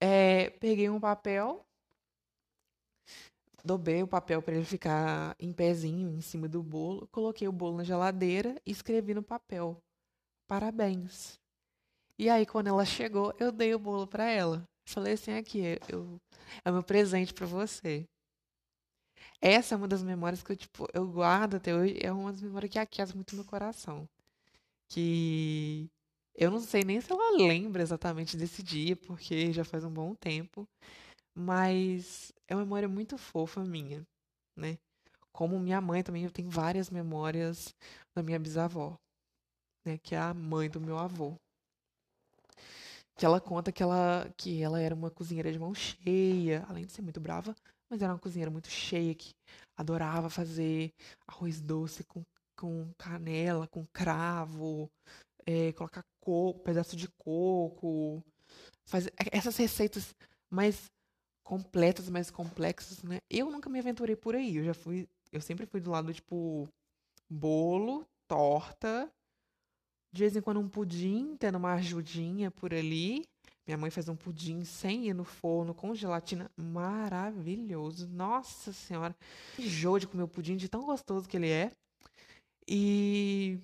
É, 0.00 0.50
peguei 0.60 0.88
um 0.88 1.00
papel. 1.00 1.66
Dobrei 3.64 4.02
o 4.02 4.08
papel 4.08 4.40
para 4.42 4.54
ele 4.54 4.64
ficar 4.64 5.36
em 5.38 5.52
pezinho 5.52 6.10
em 6.10 6.20
cima 6.20 6.48
do 6.48 6.62
bolo. 6.62 7.06
Coloquei 7.12 7.46
o 7.46 7.52
bolo 7.52 7.76
na 7.76 7.84
geladeira 7.84 8.60
e 8.64 8.70
escrevi 8.70 9.14
no 9.14 9.22
papel: 9.22 9.76
Parabéns. 10.46 11.38
E 12.18 12.28
aí, 12.28 12.46
quando 12.46 12.68
ela 12.68 12.84
chegou, 12.84 13.34
eu 13.38 13.52
dei 13.52 13.74
o 13.74 13.78
bolo 13.78 14.06
para 14.06 14.24
ela. 14.24 14.68
Falei 14.84 15.14
assim: 15.14 15.32
aqui, 15.32 15.60
eu, 15.88 16.20
é 16.64 16.70
o 16.70 16.74
meu 16.74 16.82
presente 16.82 17.32
para 17.34 17.46
você. 17.46 18.06
Essa 19.40 19.74
é 19.74 19.78
uma 19.78 19.88
das 19.88 20.02
memórias 20.02 20.42
que 20.42 20.52
eu, 20.52 20.56
tipo, 20.56 20.86
eu 20.92 21.06
guardo 21.06 21.56
até 21.56 21.74
hoje. 21.74 21.98
É 22.02 22.12
uma 22.12 22.32
das 22.32 22.42
memórias 22.42 22.70
que 22.70 22.78
aquece 22.78 23.14
muito 23.14 23.36
no 23.36 23.44
coração. 23.44 24.08
Que 24.88 25.88
eu 26.34 26.50
não 26.50 26.60
sei 26.60 26.84
nem 26.84 27.00
se 27.00 27.12
ela 27.12 27.36
lembra 27.36 27.82
exatamente 27.82 28.36
desse 28.36 28.62
dia, 28.62 28.96
porque 28.96 29.52
já 29.52 29.64
faz 29.64 29.84
um 29.84 29.90
bom 29.90 30.14
tempo. 30.14 30.68
Mas 31.34 32.32
é 32.48 32.54
uma 32.54 32.64
memória 32.64 32.88
muito 32.88 33.16
fofa 33.16 33.64
minha, 33.64 34.06
né? 34.56 34.78
Como 35.32 35.58
minha 35.58 35.80
mãe 35.80 36.02
também, 36.02 36.24
eu 36.24 36.30
tenho 36.30 36.50
várias 36.50 36.90
memórias 36.90 37.74
da 38.14 38.22
minha 38.22 38.38
bisavó, 38.38 38.98
né? 39.84 39.98
Que 39.98 40.14
é 40.14 40.18
a 40.18 40.34
mãe 40.34 40.68
do 40.68 40.80
meu 40.80 40.98
avô. 40.98 41.36
Que 43.16 43.26
ela 43.26 43.40
conta 43.40 43.70
que 43.70 43.82
ela, 43.82 44.32
que 44.36 44.62
ela 44.62 44.80
era 44.80 44.94
uma 44.94 45.10
cozinheira 45.10 45.52
de 45.52 45.58
mão 45.58 45.74
cheia, 45.74 46.64
além 46.68 46.86
de 46.86 46.92
ser 46.92 47.02
muito 47.02 47.20
brava, 47.20 47.54
mas 47.88 48.02
era 48.02 48.12
uma 48.12 48.18
cozinheira 48.18 48.50
muito 48.50 48.68
cheia 48.68 49.14
que 49.14 49.34
adorava 49.76 50.30
fazer 50.30 50.92
arroz 51.26 51.60
doce 51.60 52.04
com, 52.04 52.24
com 52.56 52.92
canela, 52.96 53.66
com 53.68 53.84
cravo, 53.92 54.90
é, 55.46 55.72
colocar 55.72 56.04
coco, 56.20 56.60
pedaço 56.60 56.96
de 56.96 57.08
coco, 57.18 58.22
fazer 58.86 59.12
essas 59.32 59.56
receitas 59.56 60.14
mais 60.50 60.90
completas, 61.44 62.08
mais 62.08 62.30
complexas, 62.30 63.02
né? 63.02 63.18
Eu 63.28 63.50
nunca 63.50 63.68
me 63.68 63.78
aventurei 63.78 64.16
por 64.16 64.34
aí. 64.34 64.56
Eu 64.56 64.64
já 64.64 64.74
fui, 64.74 65.08
eu 65.32 65.40
sempre 65.40 65.66
fui 65.66 65.80
do 65.80 65.90
lado 65.90 66.12
tipo 66.12 66.68
bolo, 67.28 68.06
torta, 68.26 69.10
de 70.12 70.22
vez 70.22 70.36
em 70.36 70.40
quando 70.40 70.60
um 70.60 70.68
pudim, 70.68 71.36
tendo 71.36 71.58
uma 71.58 71.74
ajudinha 71.74 72.50
por 72.50 72.74
ali. 72.74 73.24
Minha 73.66 73.78
mãe 73.78 73.90
faz 73.90 74.08
um 74.08 74.16
pudim 74.16 74.64
sem 74.64 75.08
ir 75.08 75.14
no 75.14 75.24
forno, 75.24 75.72
com 75.72 75.94
gelatina. 75.94 76.50
Maravilhoso. 76.56 78.08
Nossa 78.08 78.72
Senhora. 78.72 79.14
Enjoo 79.58 79.98
de 79.98 80.08
comer 80.08 80.24
o 80.24 80.28
pudim 80.28 80.56
de 80.56 80.68
tão 80.68 80.84
gostoso 80.84 81.28
que 81.28 81.36
ele 81.36 81.48
é. 81.48 81.70
E 82.66 83.58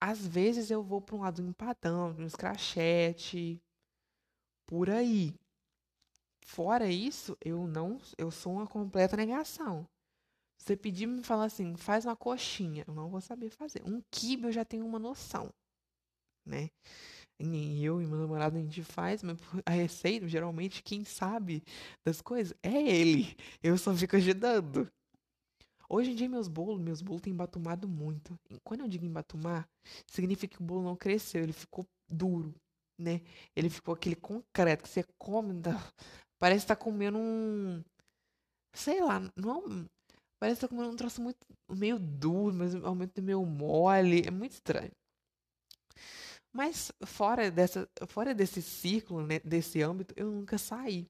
às 0.00 0.26
vezes 0.26 0.70
eu 0.70 0.82
vou 0.82 1.00
para 1.00 1.14
um 1.14 1.20
lado 1.20 1.42
empadão, 1.42 2.16
um 2.18 2.26
escrachete, 2.26 3.60
por 4.66 4.88
aí. 4.88 5.34
Fora 6.44 6.90
isso, 6.90 7.36
eu 7.40 7.66
não, 7.66 8.00
eu 8.18 8.30
sou 8.30 8.54
uma 8.54 8.66
completa 8.66 9.16
negação. 9.16 9.86
Você 10.58 10.76
pedir 10.76 11.06
me 11.06 11.22
falar 11.22 11.44
assim, 11.44 11.74
faz 11.76 12.04
uma 12.04 12.16
coxinha, 12.16 12.84
eu 12.86 12.94
não 12.94 13.08
vou 13.08 13.20
saber 13.20 13.50
fazer. 13.50 13.82
Um 13.84 14.02
quibe 14.10 14.44
eu 14.44 14.52
já 14.52 14.64
tenho 14.64 14.86
uma 14.86 14.98
noção, 14.98 15.48
né? 16.46 16.68
Nem 17.38 17.82
eu 17.82 18.02
e 18.02 18.06
meu 18.06 18.18
namorado 18.18 18.58
a 18.58 18.60
gente 18.60 18.84
faz, 18.84 19.22
mas 19.22 19.38
a 19.64 19.70
receita, 19.70 20.28
geralmente, 20.28 20.82
quem 20.82 21.04
sabe 21.04 21.62
das 22.04 22.20
coisas 22.20 22.54
é 22.62 22.82
ele. 22.82 23.34
Eu 23.62 23.78
só 23.78 23.94
fico 23.94 24.16
ajudando. 24.16 24.86
Hoje 25.88 26.12
em 26.12 26.14
dia, 26.14 26.28
meus 26.28 26.46
bolos, 26.46 26.80
meus 26.80 27.00
bolos 27.00 27.22
têm 27.22 27.32
embatumado 27.32 27.88
muito. 27.88 28.38
E 28.50 28.58
quando 28.62 28.82
eu 28.82 28.88
digo 28.88 29.04
embatumar, 29.06 29.66
significa 30.06 30.56
que 30.56 30.62
o 30.62 30.66
bolo 30.66 30.82
não 30.82 30.94
cresceu, 30.94 31.42
ele 31.42 31.52
ficou 31.52 31.86
duro, 32.08 32.54
né? 32.98 33.22
Ele 33.56 33.70
ficou 33.70 33.94
aquele 33.94 34.14
concreto 34.14 34.84
que 34.84 34.88
você 34.88 35.02
come, 35.18 35.54
parece 36.40 36.64
estar 36.64 36.76
tá 36.76 36.82
comendo 36.82 37.18
um. 37.18 37.84
Sei 38.74 39.00
lá, 39.00 39.20
não 39.36 39.58
é 39.58 39.88
Parece 40.40 40.56
estar 40.56 40.68
tá 40.68 40.74
comendo 40.74 40.92
um 40.92 40.96
troço 40.96 41.20
muito 41.20 41.38
meio 41.68 41.98
duro, 41.98 42.54
mas 42.54 42.74
ao 42.74 42.94
mesmo 42.94 43.12
tempo 43.12 43.26
meio 43.26 43.44
mole. 43.44 44.26
É 44.26 44.30
muito 44.30 44.52
estranho. 44.52 44.90
Mas 46.52 46.90
fora, 47.04 47.50
dessa, 47.50 47.88
fora 48.08 48.34
desse 48.34 48.62
círculo, 48.62 49.24
né, 49.24 49.38
desse 49.40 49.82
âmbito, 49.82 50.14
eu 50.16 50.30
nunca 50.30 50.58
saí. 50.58 51.06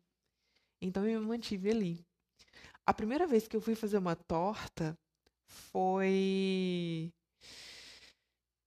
Então 0.83 1.07
eu 1.07 1.21
me 1.21 1.27
mantive 1.27 1.71
ali. 1.71 2.05
A 2.85 2.93
primeira 2.93 3.27
vez 3.27 3.47
que 3.47 3.57
eu 3.57 3.61
fui 3.61 3.75
fazer 3.75 3.99
uma 3.99 4.17
torta 4.17 4.99
foi. 5.47 7.13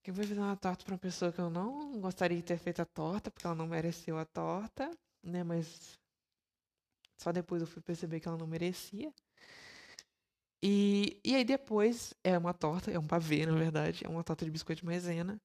Eu 0.04 0.14
fui 0.14 0.26
fazer 0.26 0.40
uma 0.40 0.56
torta 0.56 0.84
para 0.84 0.94
uma 0.94 0.98
pessoa 0.98 1.32
que 1.32 1.40
eu 1.40 1.50
não 1.50 2.00
gostaria 2.00 2.36
de 2.36 2.42
ter 2.42 2.58
feito 2.58 2.80
a 2.80 2.86
torta, 2.86 3.30
porque 3.30 3.46
ela 3.46 3.54
não 3.54 3.66
mereceu 3.66 4.18
a 4.18 4.24
torta, 4.24 4.90
né? 5.22 5.42
Mas 5.44 5.98
só 7.18 7.32
depois 7.32 7.62
eu 7.62 7.68
fui 7.68 7.82
perceber 7.82 8.20
que 8.20 8.28
ela 8.28 8.38
não 8.38 8.46
merecia. 8.46 9.12
E, 10.62 11.20
e 11.24 11.34
aí 11.36 11.44
depois 11.44 12.14
é 12.24 12.36
uma 12.38 12.54
torta, 12.54 12.90
é 12.90 12.98
um 12.98 13.06
pavê, 13.06 13.44
na 13.46 13.54
verdade, 13.54 14.04
é 14.04 14.08
uma 14.08 14.24
torta 14.24 14.44
de 14.44 14.50
biscoito 14.50 14.80
de 14.80 14.86
maisena. 14.86 15.40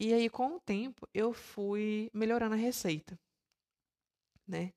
E 0.00 0.12
aí, 0.14 0.30
com 0.30 0.56
o 0.56 0.60
tempo, 0.60 1.08
eu 1.14 1.32
fui 1.32 2.10
melhorando 2.14 2.54
a 2.54 2.58
receita, 2.58 3.18
né? 4.46 4.72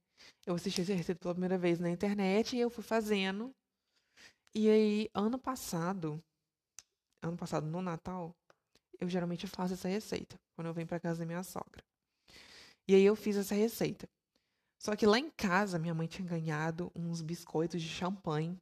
Eu 0.46 0.56
assisti 0.56 0.82
essa 0.82 0.94
receita 0.94 1.20
pela 1.20 1.34
primeira 1.34 1.58
vez 1.58 1.80
na 1.80 1.90
internet 1.90 2.56
e 2.56 2.60
eu 2.60 2.70
fui 2.70 2.84
fazendo. 2.84 3.54
E 4.54 4.70
aí, 4.70 5.10
ano 5.14 5.38
passado, 5.40 6.24
ano 7.22 7.38
passado 7.38 7.66
no 7.68 7.82
Natal, 7.82 8.36
eu 9.00 9.10
geralmente 9.10 9.48
faço 9.48 9.74
essa 9.74 9.88
receita 9.88 10.40
quando 10.56 10.68
eu 10.68 10.74
venho 10.74 10.88
para 10.88 11.00
casa 11.00 11.20
da 11.20 11.26
minha 11.26 11.44
sogra. 11.44 11.84
E 12.88 12.96
aí 12.96 13.04
eu 13.04 13.16
fiz 13.16 13.38
essa 13.38 13.56
receita. 13.56 14.08
Só 14.82 14.96
que 14.96 15.06
lá 15.06 15.20
em 15.20 15.30
casa, 15.30 15.78
minha 15.78 15.94
mãe 15.94 16.08
tinha 16.08 16.28
ganhado 16.28 16.92
uns 16.96 17.22
biscoitos 17.22 17.80
de 17.80 17.88
champanhe. 17.88 18.58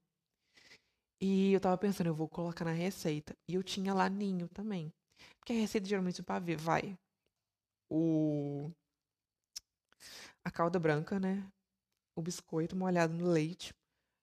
E 1.22 1.54
eu 1.54 1.62
tava 1.62 1.78
pensando, 1.78 2.08
eu 2.08 2.14
vou 2.14 2.28
colocar 2.28 2.66
na 2.66 2.74
receita. 2.74 3.34
E 3.48 3.56
eu 3.56 3.64
tinha 3.64 3.94
lá 3.94 4.10
ninho 4.10 4.50
também. 4.50 4.92
Porque 5.38 5.54
a 5.54 5.56
receita 5.56 5.88
geralmente 5.88 6.22
para 6.22 6.44
ver 6.44 6.58
vai 6.58 6.98
o 7.90 8.70
a 10.44 10.52
calda 10.52 10.78
branca, 10.78 11.18
né? 11.22 11.50
O 12.18 12.22
biscoito 12.22 12.76
molhado 12.76 13.14
no 13.14 13.32
leite, 13.32 13.74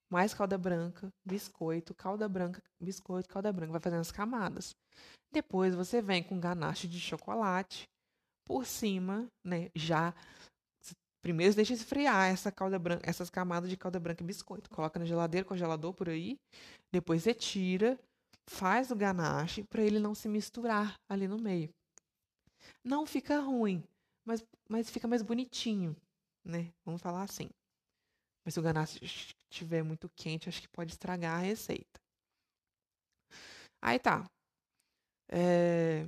mais 0.07 0.35
calda 0.35 0.55
branca, 0.55 1.11
biscoito, 1.25 1.95
calda 1.95 2.29
branca, 2.29 2.61
biscoito, 2.79 3.27
calda 3.27 3.51
branca, 3.51 3.71
vai 3.71 3.81
fazendo 3.81 4.01
as 4.01 4.11
camadas. 4.11 4.75
Depois 5.31 5.73
você 5.73 5.99
vem 5.99 6.23
com 6.23 6.39
ganache 6.39 6.87
de 6.87 6.99
chocolate 6.99 7.89
por 8.45 8.67
cima, 8.67 9.27
né? 9.43 9.71
Já 9.75 10.13
primeiro 11.27 11.53
deixa 11.53 11.73
esfriar 11.73 12.29
essa 12.29 12.49
calda 12.49 12.79
branca, 12.79 13.01
essas 13.05 13.29
camadas 13.29 13.69
de 13.69 13.75
calda 13.75 13.99
branca 13.99 14.23
e 14.23 14.25
biscoito. 14.25 14.69
Coloca 14.69 14.97
na 14.97 15.03
geladeira, 15.03 15.45
congelador 15.45 15.93
por 15.93 16.07
aí. 16.07 16.37
Depois 16.89 17.23
você 17.23 17.33
tira, 17.33 17.99
faz 18.49 18.91
o 18.91 18.95
ganache 18.95 19.61
para 19.65 19.81
ele 19.81 19.99
não 19.99 20.15
se 20.15 20.29
misturar 20.29 20.95
ali 21.09 21.27
no 21.27 21.37
meio. 21.37 21.69
Não 22.81 23.05
fica 23.05 23.41
ruim, 23.41 23.83
mas, 24.25 24.41
mas 24.69 24.89
fica 24.89 25.05
mais 25.05 25.21
bonitinho, 25.21 25.93
né? 26.45 26.71
Vamos 26.85 27.01
falar 27.01 27.23
assim. 27.23 27.49
Mas 28.45 28.53
se 28.53 28.59
o 28.61 28.63
ganache 28.63 29.03
estiver 29.03 29.83
muito 29.83 30.09
quente, 30.15 30.47
acho 30.47 30.61
que 30.61 30.69
pode 30.69 30.93
estragar 30.93 31.39
a 31.39 31.43
receita. 31.43 31.99
Aí 33.81 33.99
tá. 33.99 34.23
É... 35.29 36.07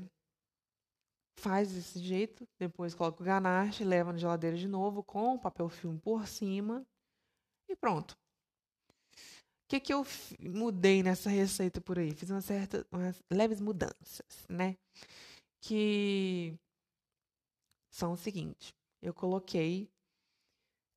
Faz 1.39 1.71
desse 1.71 1.99
jeito, 1.99 2.45
depois 2.59 2.93
coloca 2.93 3.23
o 3.23 3.25
ganache, 3.25 3.85
leva 3.85 4.11
na 4.11 4.19
geladeira 4.19 4.57
de 4.57 4.67
novo 4.67 5.01
com 5.01 5.39
papel 5.39 5.69
filme 5.69 5.97
por 5.97 6.27
cima 6.27 6.85
e 7.69 7.77
pronto. 7.77 8.11
O 8.11 9.69
que, 9.69 9.79
que 9.79 9.93
eu 9.93 10.05
mudei 10.37 11.01
nessa 11.01 11.29
receita 11.29 11.79
por 11.79 11.97
aí? 11.97 12.13
Fiz 12.13 12.29
uma 12.29 12.41
certa, 12.41 12.85
umas 12.91 13.23
leves 13.31 13.61
mudanças, 13.61 14.45
né? 14.49 14.75
Que 15.61 16.59
são 17.89 18.11
o 18.11 18.17
seguinte: 18.17 18.75
eu 19.01 19.13
coloquei 19.13 19.89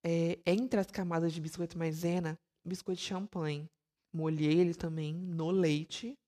é, 0.04 0.40
entre 0.44 0.80
as 0.80 0.90
camadas 0.90 1.32
de 1.32 1.40
biscoito 1.40 1.78
maisena, 1.78 2.36
biscoito 2.66 3.00
de 3.00 3.06
champanhe. 3.06 3.70
Molhei 4.12 4.58
ele 4.58 4.74
também 4.74 5.14
no 5.14 5.52
leite, 5.52 6.18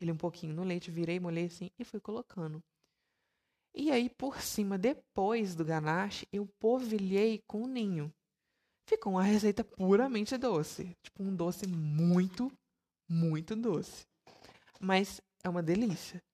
ele 0.00 0.12
um 0.12 0.16
pouquinho 0.16 0.54
no 0.54 0.62
leite, 0.62 0.88
virei, 0.88 1.18
molhei 1.18 1.46
assim 1.46 1.68
e 1.76 1.84
fui 1.84 1.98
colocando. 1.98 2.62
E 3.78 3.90
aí, 3.90 4.08
por 4.08 4.40
cima, 4.40 4.78
depois 4.78 5.54
do 5.54 5.62
ganache, 5.62 6.26
eu 6.32 6.46
polvilhei 6.58 7.42
com 7.46 7.66
ninho. 7.66 8.10
Ficou 8.88 9.12
uma 9.12 9.22
receita 9.22 9.62
puramente 9.62 10.34
doce. 10.38 10.96
Tipo, 11.02 11.22
um 11.22 11.36
doce 11.36 11.66
muito, 11.66 12.50
muito 13.06 13.54
doce. 13.54 14.06
Mas 14.80 15.20
é 15.44 15.48
uma 15.50 15.62
delícia. 15.62 16.24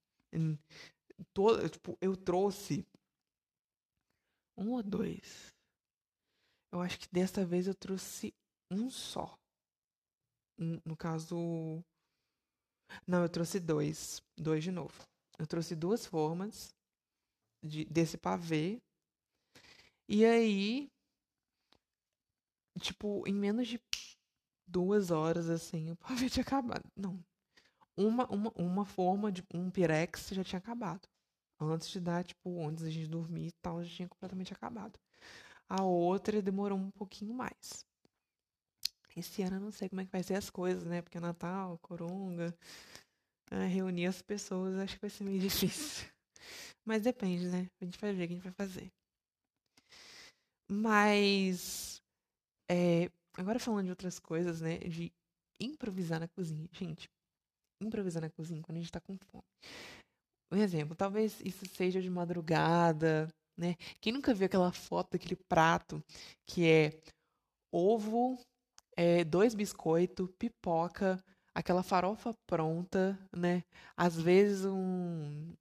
Todo, 1.35 1.69
tipo, 1.69 1.99
eu 2.01 2.17
trouxe 2.17 2.87
um 4.57 4.71
ou 4.75 4.83
dois. 4.83 5.53
Eu 6.71 6.81
acho 6.81 7.01
que 7.01 7.09
desta 7.11 7.45
vez 7.45 7.67
eu 7.67 7.75
trouxe 7.75 8.33
um 8.71 8.89
só. 8.89 9.37
No 10.57 10.97
caso. 10.97 11.83
Não, 13.05 13.25
eu 13.25 13.29
trouxe 13.29 13.59
dois. 13.59 14.23
Dois 14.39 14.63
de 14.63 14.71
novo. 14.71 14.95
Eu 15.41 15.47
trouxe 15.47 15.75
duas 15.75 16.07
formas 16.07 16.73
de, 17.63 17.85
desse 17.85 18.17
pavê. 18.19 18.81
E 20.09 20.25
aí, 20.25 20.91
tipo, 22.81 23.27
em 23.27 23.35
menos 23.35 23.69
de 23.69 23.81
duas 24.67 25.11
horas, 25.11 25.49
assim, 25.49 25.91
o 25.91 25.97
pavê 25.97 26.29
tinha 26.29 26.43
acabado. 26.43 26.85
Não. 26.97 27.23
Uma, 27.97 28.27
uma, 28.29 28.53
uma 28.57 28.85
forma 28.85 29.31
de 29.31 29.45
um 29.55 29.71
pirex 29.71 30.31
já 30.31 30.43
tinha 30.43 30.59
acabado. 30.59 31.09
Antes 31.61 31.89
de 31.91 32.01
dar, 32.01 32.25
tipo, 32.25 32.67
antes 32.67 32.83
da 32.83 32.91
gente 32.91 33.07
dormir 33.07 33.49
e 33.49 33.53
tal, 33.53 33.83
já 33.85 33.95
tinha 33.97 34.09
completamente 34.09 34.53
acabado. 34.53 34.99
A 35.69 35.83
outra 35.83 36.43
demorou 36.43 36.77
um 36.79 36.91
pouquinho 36.91 37.35
mais. 37.35 37.87
Esse 39.17 39.43
ano 39.43 39.57
eu 39.57 39.61
não 39.61 39.71
sei 39.71 39.89
como 39.89 40.01
é 40.01 40.05
que 40.05 40.11
vai 40.11 40.23
ser 40.23 40.35
as 40.35 40.51
coisas, 40.51 40.85
né? 40.85 41.03
Porque 41.03 41.19
é 41.19 41.21
Natal, 41.21 41.79
Coronga, 41.79 42.57
é, 43.51 43.67
reunir 43.67 44.07
as 44.07 44.23
pessoas, 44.23 44.75
acho 44.79 44.95
que 44.95 45.03
vai 45.03 45.11
ser 45.11 45.25
meio 45.25 45.39
difícil. 45.41 46.09
Mas 46.85 47.03
depende, 47.03 47.49
né? 47.49 47.69
A 47.81 47.85
gente 47.85 47.99
vai 47.99 48.13
ver 48.13 48.25
o 48.25 48.27
que 48.27 48.33
a 48.33 48.37
gente 48.37 48.45
vai 48.45 48.53
fazer. 48.53 48.93
Mas. 50.71 52.01
É, 52.71 53.11
agora 53.37 53.59
falando 53.59 53.87
de 53.87 53.91
outras 53.91 54.19
coisas, 54.19 54.61
né? 54.61 54.79
De 54.79 55.13
improvisar 55.61 56.21
na 56.21 56.29
cozinha. 56.29 56.69
Gente, 56.73 57.09
improvisar 57.81 58.23
na 58.23 58.31
cozinha 58.31 58.63
quando 58.63 58.79
a 58.79 58.81
gente 58.81 58.93
tá 58.93 59.01
com 59.01 59.17
fome. 59.31 59.45
Um 60.51 60.57
exemplo, 60.57 60.95
talvez 60.95 61.41
isso 61.41 61.65
seja 61.67 62.01
de 62.01 62.11
madrugada, 62.11 63.29
né? 63.57 63.75
Quem 64.01 64.13
nunca 64.13 64.35
viu 64.35 64.47
aquela 64.47 64.73
foto 64.73 65.13
daquele 65.13 65.37
prato 65.49 66.03
que 66.47 66.67
é 66.67 67.01
ovo, 67.73 68.39
é, 68.97 69.25
dois 69.25 69.55
biscoitos, 69.55 70.29
pipoca, 70.39 71.23
aquela 71.55 71.83
farofa 71.83 72.35
pronta, 72.47 73.19
né? 73.35 73.65
Às 73.97 74.21
vezes 74.21 74.67
um, 74.67 75.55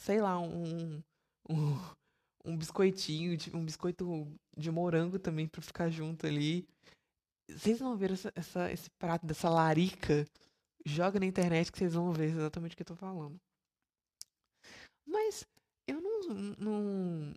sei 0.00 0.20
lá, 0.20 0.38
um, 0.40 1.02
um, 1.48 1.76
um 2.44 2.56
biscoitinho, 2.56 3.36
um 3.54 3.64
biscoito 3.64 4.26
de 4.56 4.70
morango 4.70 5.18
também 5.18 5.46
para 5.46 5.62
ficar 5.62 5.90
junto 5.90 6.26
ali. 6.26 6.66
Vocês 7.48 7.78
vão 7.78 7.96
ver 7.96 8.12
essa, 8.12 8.32
essa, 8.34 8.72
esse 8.72 8.90
prato 8.98 9.26
dessa 9.26 9.50
larica? 9.50 10.26
Joga 10.86 11.20
na 11.20 11.26
internet 11.26 11.70
que 11.70 11.78
vocês 11.78 11.92
vão 11.92 12.12
ver 12.12 12.30
exatamente 12.30 12.72
o 12.72 12.76
que 12.76 12.82
eu 12.82 12.86
tô 12.86 12.96
falando. 12.96 13.38
Mas 15.06 15.44
eu 15.86 16.00
não, 16.00 16.20
não. 16.58 17.34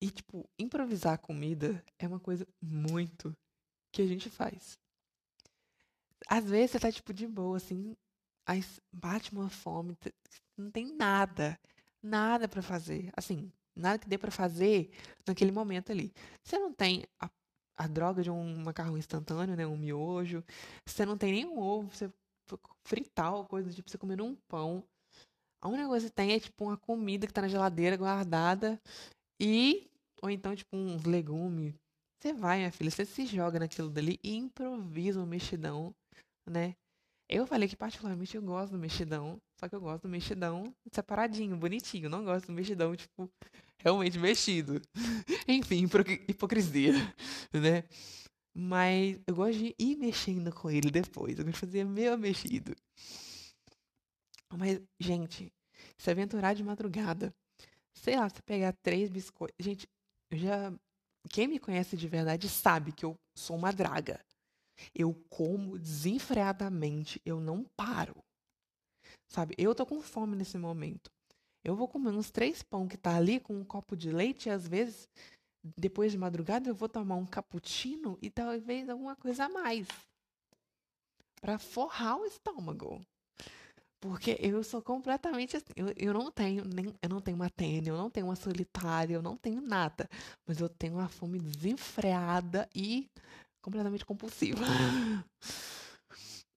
E, 0.00 0.10
tipo, 0.10 0.48
improvisar 0.58 1.18
comida 1.18 1.84
é 1.98 2.06
uma 2.06 2.20
coisa 2.20 2.46
muito 2.62 3.36
que 3.92 4.00
a 4.00 4.06
gente 4.06 4.30
faz. 4.30 4.78
Às 6.28 6.44
vezes 6.44 6.70
você 6.72 6.80
tá, 6.80 6.90
tipo, 6.90 7.12
de 7.12 7.26
boa, 7.26 7.58
assim, 7.58 7.94
aí 8.46 8.64
bate 8.92 9.32
uma 9.32 9.50
fome, 9.50 9.96
não 10.56 10.70
tem 10.70 10.94
nada 10.94 11.58
nada 12.06 12.48
para 12.48 12.62
fazer. 12.62 13.10
Assim, 13.16 13.52
nada 13.74 13.98
que 13.98 14.08
dê 14.08 14.16
para 14.16 14.30
fazer 14.30 14.90
naquele 15.26 15.52
momento 15.52 15.92
ali. 15.92 16.12
Você 16.42 16.58
não 16.58 16.72
tem 16.72 17.04
a, 17.20 17.30
a 17.76 17.86
droga 17.86 18.22
de 18.22 18.30
um 18.30 18.62
macarrão 18.64 18.96
instantâneo, 18.96 19.56
né? 19.56 19.66
Um 19.66 19.76
miojo. 19.76 20.42
Você 20.86 21.04
não 21.04 21.18
tem 21.18 21.32
nenhum 21.32 21.58
ovo, 21.58 21.94
você 21.94 22.10
fritar 22.84 23.34
ou 23.34 23.44
coisa 23.44 23.72
tipo, 23.72 23.90
você 23.90 23.98
comer 23.98 24.20
um 24.22 24.34
pão. 24.48 24.84
A 25.60 25.68
única 25.68 25.88
coisa 25.88 26.06
que 26.06 26.14
tem 26.14 26.32
é, 26.32 26.40
tipo, 26.40 26.64
uma 26.64 26.76
comida 26.76 27.26
que 27.26 27.32
tá 27.32 27.42
na 27.42 27.48
geladeira 27.48 27.96
guardada 27.96 28.80
e... 29.40 29.90
Ou 30.22 30.30
então, 30.30 30.56
tipo, 30.56 30.74
uns 30.74 31.04
legumes. 31.04 31.74
Você 32.22 32.32
vai, 32.32 32.58
minha 32.58 32.72
filha, 32.72 32.90
você 32.90 33.04
se 33.04 33.26
joga 33.26 33.58
naquilo 33.58 33.90
dali 33.90 34.18
e 34.24 34.34
improvisa 34.34 35.20
um 35.20 35.26
mexidão, 35.26 35.94
né? 36.48 36.74
Eu 37.28 37.46
falei 37.46 37.68
que 37.68 37.76
particularmente 37.76 38.36
eu 38.36 38.42
gosto 38.42 38.72
do 38.72 38.78
mexidão, 38.78 39.38
só 39.56 39.68
que 39.68 39.74
eu 39.74 39.80
gosto 39.80 40.02
do 40.02 40.08
mexidão 40.08 40.74
separadinho, 40.92 41.56
bonitinho. 41.56 42.10
Não 42.10 42.24
gosto 42.24 42.46
do 42.46 42.52
mexidão, 42.52 42.94
tipo, 42.94 43.30
realmente 43.78 44.18
mexido. 44.18 44.80
Enfim, 45.48 45.88
hipocrisia, 46.28 46.92
né? 47.52 47.84
Mas 48.54 49.18
eu 49.26 49.34
gosto 49.34 49.58
de 49.58 49.74
ir 49.78 49.96
mexendo 49.96 50.52
com 50.52 50.70
ele 50.70 50.90
depois. 50.90 51.38
Eu 51.38 51.44
gosto 51.44 51.54
de 51.54 51.60
fazer 51.60 51.84
meio 51.84 52.16
mexido. 52.18 52.74
Mas, 54.56 54.80
gente, 55.00 55.52
se 55.98 56.10
aventurar 56.10 56.54
de 56.54 56.62
madrugada, 56.62 57.34
sei 57.94 58.16
lá, 58.16 58.28
você 58.28 58.42
pegar 58.42 58.72
três 58.82 59.10
biscoitos. 59.10 59.56
Gente, 59.64 59.88
eu 60.30 60.38
já. 60.38 60.72
Quem 61.30 61.48
me 61.48 61.58
conhece 61.58 61.96
de 61.96 62.06
verdade 62.06 62.48
sabe 62.48 62.92
que 62.92 63.04
eu 63.04 63.18
sou 63.34 63.56
uma 63.56 63.72
draga. 63.72 64.20
Eu 64.94 65.14
como 65.28 65.78
desenfreadamente, 65.78 67.20
eu 67.24 67.40
não 67.40 67.64
paro. 67.76 68.25
Sabe? 69.28 69.54
Eu 69.58 69.74
tô 69.74 69.86
com 69.86 70.00
fome 70.00 70.36
nesse 70.36 70.58
momento. 70.58 71.10
Eu 71.64 71.76
vou 71.76 71.88
comer 71.88 72.10
uns 72.10 72.30
três 72.30 72.62
pão 72.62 72.88
que 72.88 72.96
tá 72.96 73.16
ali 73.16 73.40
com 73.40 73.54
um 73.54 73.64
copo 73.64 73.96
de 73.96 74.10
leite 74.12 74.48
e 74.48 74.50
às 74.52 74.66
vezes, 74.68 75.08
depois 75.78 76.12
de 76.12 76.18
madrugada, 76.18 76.68
eu 76.70 76.74
vou 76.74 76.88
tomar 76.88 77.16
um 77.16 77.26
cappuccino 77.26 78.18
e 78.22 78.30
talvez 78.30 78.88
alguma 78.88 79.16
coisa 79.16 79.46
a 79.46 79.48
mais. 79.48 79.88
para 81.40 81.58
forrar 81.58 82.18
o 82.18 82.26
estômago. 82.26 83.00
Porque 84.00 84.36
eu 84.40 84.62
sou 84.62 84.82
completamente 84.82 85.56
assim. 85.56 85.72
Eu, 85.76 85.92
eu 85.96 86.14
não 86.14 86.30
tenho 86.30 86.64
nem. 86.66 86.94
Eu 87.02 87.08
não 87.08 87.20
tenho 87.20 87.36
uma 87.36 87.50
tênis, 87.50 87.88
eu 87.88 87.96
não 87.96 88.10
tenho 88.10 88.26
uma 88.26 88.36
solitária, 88.36 89.14
eu 89.14 89.22
não 89.22 89.36
tenho 89.36 89.60
nada. 89.60 90.08
Mas 90.46 90.60
eu 90.60 90.68
tenho 90.68 90.94
uma 90.94 91.08
fome 91.08 91.38
desenfreada 91.40 92.68
e 92.74 93.08
completamente 93.62 94.04
compulsiva. 94.04 94.64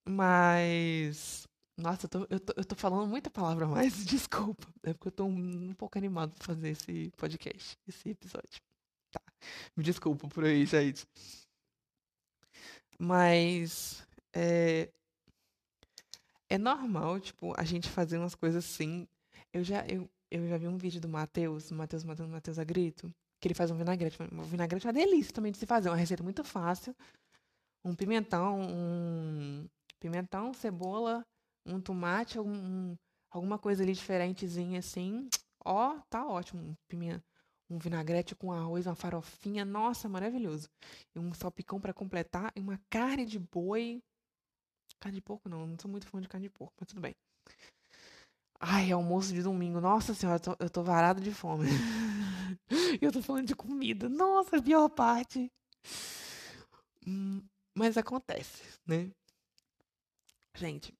Mas. 0.08 1.39
Nossa, 1.80 2.06
eu 2.06 2.10
tô, 2.10 2.26
eu, 2.30 2.40
tô, 2.40 2.52
eu 2.56 2.64
tô 2.64 2.74
falando 2.76 3.08
muita 3.08 3.30
palavra 3.30 3.66
mais, 3.66 3.92
desculpa. 4.06 4.66
É 4.82 4.92
porque 4.92 5.08
eu 5.08 5.12
tô 5.12 5.24
um, 5.24 5.70
um 5.70 5.74
pouco 5.74 5.96
animado 5.98 6.32
pra 6.34 6.46
fazer 6.54 6.70
esse 6.70 7.10
podcast, 7.16 7.78
esse 7.88 8.10
episódio. 8.10 8.60
Tá. 9.10 9.20
Me 9.76 9.82
desculpa 9.82 10.28
por 10.28 10.44
aí, 10.44 10.66
gente. 10.66 11.06
Mas 12.98 14.06
é, 14.34 14.90
é 16.50 16.58
normal, 16.58 17.18
tipo, 17.20 17.54
a 17.56 17.64
gente 17.64 17.88
fazer 17.88 18.18
umas 18.18 18.34
coisas 18.34 18.64
assim. 18.64 19.08
Eu 19.52 19.64
já, 19.64 19.86
eu, 19.86 20.08
eu 20.30 20.46
já 20.48 20.58
vi 20.58 20.68
um 20.68 20.76
vídeo 20.76 21.00
do 21.00 21.08
Matheus, 21.08 21.70
Matheus 21.70 22.04
matando 22.04 22.28
Matheus 22.28 22.58
Agrito, 22.58 23.12
que 23.40 23.48
ele 23.48 23.54
faz 23.54 23.70
um 23.70 23.76
vinagrete. 23.76 24.18
Um 24.22 24.42
vinagrete 24.42 24.86
é 24.86 24.88
uma 24.88 24.92
delícia 24.92 25.32
também 25.32 25.50
de 25.50 25.58
se 25.58 25.66
fazer, 25.66 25.88
uma 25.88 25.96
receita 25.96 26.22
muito 26.22 26.44
fácil. 26.44 26.94
Um 27.84 27.94
pimentão, 27.94 28.60
um 28.60 29.66
pimentão, 29.98 30.52
cebola, 30.52 31.24
um 31.64 31.80
tomate, 31.80 32.38
algum, 32.38 32.96
alguma 33.30 33.58
coisa 33.58 33.82
ali 33.82 33.92
diferentezinha 33.92 34.78
assim. 34.78 35.28
Ó, 35.64 35.98
tá 36.08 36.26
ótimo. 36.26 36.76
Um, 37.70 37.78
vinagrete 37.78 38.34
com 38.34 38.52
arroz, 38.52 38.86
uma 38.86 38.96
farofinha, 38.96 39.64
nossa, 39.64 40.08
maravilhoso. 40.08 40.68
E 41.14 41.18
um 41.18 41.32
salpicão 41.32 41.80
para 41.80 41.94
completar, 41.94 42.52
e 42.56 42.60
uma 42.60 42.80
carne 42.90 43.24
de 43.24 43.38
boi. 43.38 44.02
Carne 44.98 45.16
de 45.16 45.22
porco 45.22 45.48
não, 45.48 45.66
não 45.66 45.78
sou 45.78 45.90
muito 45.90 46.06
fã 46.06 46.20
de 46.20 46.28
carne 46.28 46.48
de 46.48 46.52
porco, 46.52 46.74
mas 46.80 46.88
tudo 46.88 47.00
bem. 47.00 47.14
Ai, 48.60 48.92
almoço 48.92 49.32
de 49.32 49.42
domingo. 49.42 49.80
Nossa 49.80 50.12
senhora, 50.14 50.36
eu 50.36 50.56
tô, 50.56 50.64
eu 50.64 50.70
tô 50.70 50.82
varado 50.82 51.20
de 51.20 51.32
fome. 51.32 51.68
eu 53.00 53.12
tô 53.12 53.22
falando 53.22 53.46
de 53.46 53.54
comida. 53.54 54.08
Nossa, 54.08 54.60
pior 54.62 54.88
parte. 54.90 55.50
Hum, 57.06 57.42
mas 57.74 57.96
acontece, 57.96 58.62
né? 58.86 59.10
Gente, 60.54 60.92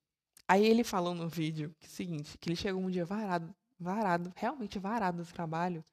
aí 0.51 0.67
ele 0.67 0.83
falou 0.83 1.15
no 1.15 1.29
vídeo 1.29 1.73
que 1.79 1.87
é 1.87 1.89
o 1.89 1.93
seguinte, 1.93 2.37
que 2.37 2.49
ele 2.49 2.57
chegou 2.57 2.83
um 2.83 2.91
dia 2.91 3.05
varado, 3.05 3.55
varado, 3.79 4.33
realmente 4.35 4.81
varado 4.81 5.23
do 5.23 5.33
trabalho, 5.33 5.85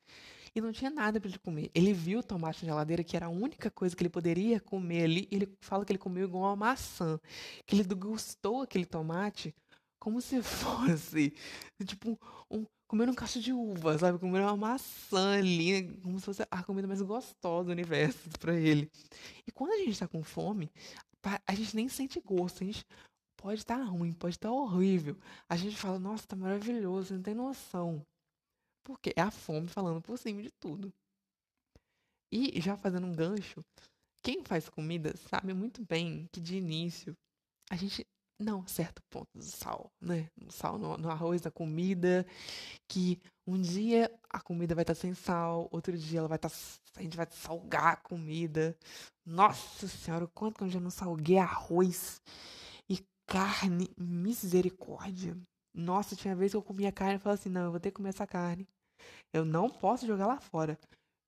e 0.56 0.60
não 0.60 0.72
tinha 0.72 0.90
nada 0.90 1.20
para 1.20 1.30
ele 1.30 1.38
comer. 1.38 1.70
Ele 1.76 1.94
viu 1.94 2.20
o 2.20 2.24
tomate 2.24 2.66
na 2.66 2.72
geladeira, 2.72 3.04
que 3.04 3.16
era 3.16 3.28
a 3.28 3.30
única 3.30 3.70
coisa 3.70 3.96
que 3.96 4.02
ele 4.02 4.10
poderia 4.10 4.60
comer 4.60 5.04
ali, 5.04 5.28
e 5.30 5.36
ele 5.36 5.56
fala 5.62 5.86
que 5.86 5.92
ele 5.92 6.00
comeu 6.00 6.24
igual 6.24 6.46
uma 6.46 6.56
maçã, 6.56 7.20
que 7.68 7.76
ele 7.76 7.84
degustou 7.84 8.64
aquele 8.64 8.86
tomate 8.86 9.54
como 10.00 10.20
se 10.20 10.42
fosse, 10.42 11.34
tipo, 11.86 12.20
um, 12.50 12.66
comer 12.88 13.08
um 13.10 13.14
cacho 13.14 13.40
de 13.40 13.54
uva, 13.54 13.96
sabe? 14.00 14.18
Comer 14.18 14.42
uma 14.42 14.58
maçã 14.58 15.38
ali, 15.38 16.00
como 16.02 16.20
se 16.20 16.26
fosse 16.26 16.44
a 16.50 16.64
comida 16.64 16.88
mais 16.88 17.02
gostosa 17.04 17.66
do 17.66 17.72
universo 17.72 18.28
para 18.40 18.56
ele. 18.56 18.90
E 19.46 19.52
quando 19.52 19.74
a 19.74 19.78
gente 19.78 20.00
tá 20.00 20.08
com 20.08 20.24
fome, 20.24 20.72
a 21.46 21.54
gente 21.54 21.76
nem 21.76 21.90
sente 21.90 22.20
gosto, 22.20 22.64
a 22.64 22.66
gente 22.66 22.86
pode 23.38 23.60
estar 23.62 23.78
tá 23.78 23.84
ruim, 23.84 24.12
pode 24.14 24.36
estar 24.36 24.50
tá 24.50 24.54
horrível. 24.54 25.18
A 25.48 25.56
gente 25.56 25.78
fala, 25.78 26.00
nossa, 26.00 26.28
tá 26.28 26.36
maravilhoso, 26.36 27.14
não 27.14 27.22
tem 27.22 27.36
noção. 27.36 28.06
Porque 28.84 29.14
é 29.16 29.22
a 29.22 29.32
fome 29.32 29.68
falando 29.68 30.02
por 30.02 30.18
cima 30.18 30.42
de 30.42 30.52
tudo. 30.60 30.92
E 32.32 32.60
já 32.60 32.76
fazendo 32.76 33.08
um 33.08 33.16
gancho, 33.16 33.64
quem 34.22 34.44
faz 34.44 34.68
comida 34.68 35.16
sabe 35.30 35.54
muito 35.54 35.86
bem 35.86 36.28
que 36.32 36.42
de 36.42 36.58
início 36.58 37.16
a 37.70 37.76
gente 37.76 38.06
não 38.40 38.68
certo 38.68 39.02
ponto 39.10 39.30
do 39.34 39.44
sal, 39.44 39.92
né? 40.00 40.30
O 40.46 40.52
sal 40.52 40.78
no, 40.78 40.98
no, 40.98 41.10
arroz, 41.10 41.42
na 41.42 41.50
comida, 41.50 42.26
que 42.88 43.20
um 43.46 43.60
dia 43.60 44.12
a 44.30 44.40
comida 44.40 44.76
vai 44.76 44.84
estar 44.84 44.94
tá 44.94 45.00
sem 45.00 45.14
sal, 45.14 45.68
outro 45.72 45.98
dia 45.98 46.20
ela 46.20 46.28
vai 46.28 46.36
estar, 46.36 46.50
tá, 46.50 46.56
a 46.98 47.02
gente 47.02 47.18
vai 47.18 47.28
salgar 47.32 47.94
a 47.94 47.98
comida. 47.98 48.78
Nossa 49.26 49.88
senhora, 49.88 50.26
o 50.26 50.30
quanto 50.30 50.58
que 50.58 50.64
eu 50.66 50.70
já 50.70 50.80
não 50.80 50.92
salguei 50.92 51.38
arroz 51.38 52.22
carne, 53.28 53.90
misericórdia. 53.98 55.38
Nossa, 55.74 56.16
tinha 56.16 56.36
vez 56.36 56.52
que 56.52 56.58
eu 56.58 56.64
comia 56.64 56.92
carne 56.92 57.16
e 57.16 57.20
falava 57.20 57.40
assim, 57.40 57.50
não, 57.50 57.66
eu 57.66 57.72
vou 57.72 57.80
ter 57.80 57.92
que 57.92 57.98
comer 57.98 58.10
essa 58.10 58.26
carne. 58.26 58.68
Eu 59.32 59.46
não 59.46 59.70
posso 59.70 60.08
jogar 60.08 60.26
lá 60.26 60.40
fora. 60.40 60.80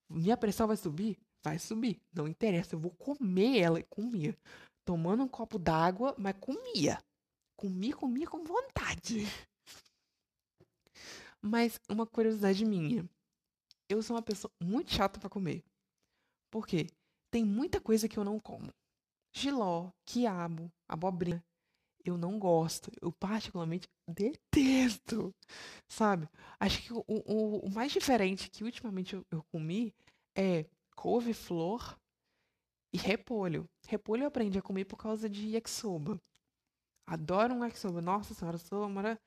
Minha 0.09 0.35
pressão 0.35 0.65
vai 0.65 0.77
subir? 0.77 1.19
Vai 1.43 1.59
subir. 1.59 2.01
Não 2.11 2.27
interessa, 2.27 2.73
eu 2.73 2.79
vou 2.79 2.91
comer 2.91 3.59
ela 3.59 3.79
e 3.79 3.83
comia 3.83 4.35
tomando 4.89 5.21
um 5.21 5.27
copo 5.27 5.59
d'água, 5.59 6.15
mas 6.17 6.35
comia. 6.39 6.97
Comia, 7.55 7.95
comia 7.95 8.27
com 8.27 8.43
vontade. 8.43 9.19
Mas 11.39 11.79
uma 11.87 12.07
curiosidade 12.07 12.65
minha. 12.65 13.07
Eu 13.87 14.01
sou 14.01 14.15
uma 14.15 14.21
pessoa 14.23 14.51
muito 14.59 14.91
chata 14.91 15.19
para 15.19 15.29
comer. 15.29 15.63
Por 16.51 16.65
quê? 16.65 16.87
Tem 17.31 17.45
muita 17.45 17.79
coisa 17.79 18.09
que 18.09 18.17
eu 18.17 18.23
não 18.23 18.39
como. 18.39 18.73
Giló, 19.31 19.91
quiabo, 20.07 20.71
abobrinha. 20.89 21.43
Eu 22.03 22.17
não 22.17 22.39
gosto. 22.39 22.91
Eu 23.01 23.11
particularmente 23.11 23.87
detesto. 24.07 25.33
Sabe? 25.87 26.27
Acho 26.59 26.81
que 26.81 26.93
o, 26.93 27.03
o, 27.07 27.59
o 27.65 27.69
mais 27.71 27.91
diferente 27.91 28.49
que 28.49 28.63
ultimamente 28.63 29.15
eu, 29.15 29.25
eu 29.31 29.43
comi 29.51 29.93
é 30.35 30.65
couve-flor 30.95 31.97
e 32.93 32.97
repolho. 32.97 33.69
Repolho 33.87 34.23
eu 34.23 34.27
aprendi 34.27 34.57
a 34.57 34.61
comer 34.61 34.85
por 34.85 34.97
causa 34.97 35.29
de 35.29 35.49
yakisoba. 35.49 36.19
Adoro 37.07 37.53
um 37.53 37.63
yakisoba. 37.63 38.01
Nossa 38.01 38.33
senhora, 38.33 38.57
sou 38.57 38.85
uma... 38.85 39.19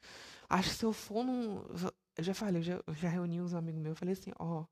Acho 0.49 0.71
que 0.71 0.77
se 0.77 0.85
eu 0.85 0.93
for 0.93 1.25
num... 1.25 1.63
Eu 2.17 2.25
já 2.25 2.35
falei, 2.35 2.61
eu 2.61 2.63
já, 2.63 2.83
eu 2.87 2.95
já 2.95 3.09
reuni 3.09 3.41
uns 3.41 3.55
amigos 3.55 3.81
meus. 3.81 3.93
Eu 3.93 3.97
falei 3.97 4.13
assim, 4.13 4.33
ó... 4.39 4.65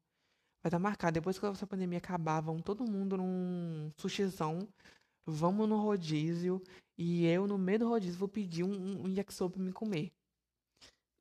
Vai 0.62 0.68
estar 0.68 0.76
tá 0.76 0.78
marcado. 0.78 1.14
Depois 1.14 1.38
que 1.38 1.46
essa 1.46 1.66
pandemia 1.66 1.98
acabar, 1.98 2.40
vamos 2.40 2.62
todo 2.62 2.84
mundo 2.84 3.16
num 3.16 3.90
sushizão. 3.96 4.68
Vamos 5.26 5.68
no 5.68 5.80
rodízio. 5.80 6.62
E 7.02 7.24
eu, 7.24 7.46
no 7.46 7.56
meio 7.56 7.78
do 7.78 7.88
rodízio, 7.88 8.18
vou 8.18 8.28
pedir 8.28 8.62
um, 8.62 9.06
um 9.06 9.08
yakisoba 9.08 9.54
pra 9.54 9.62
me 9.62 9.72
comer. 9.72 10.12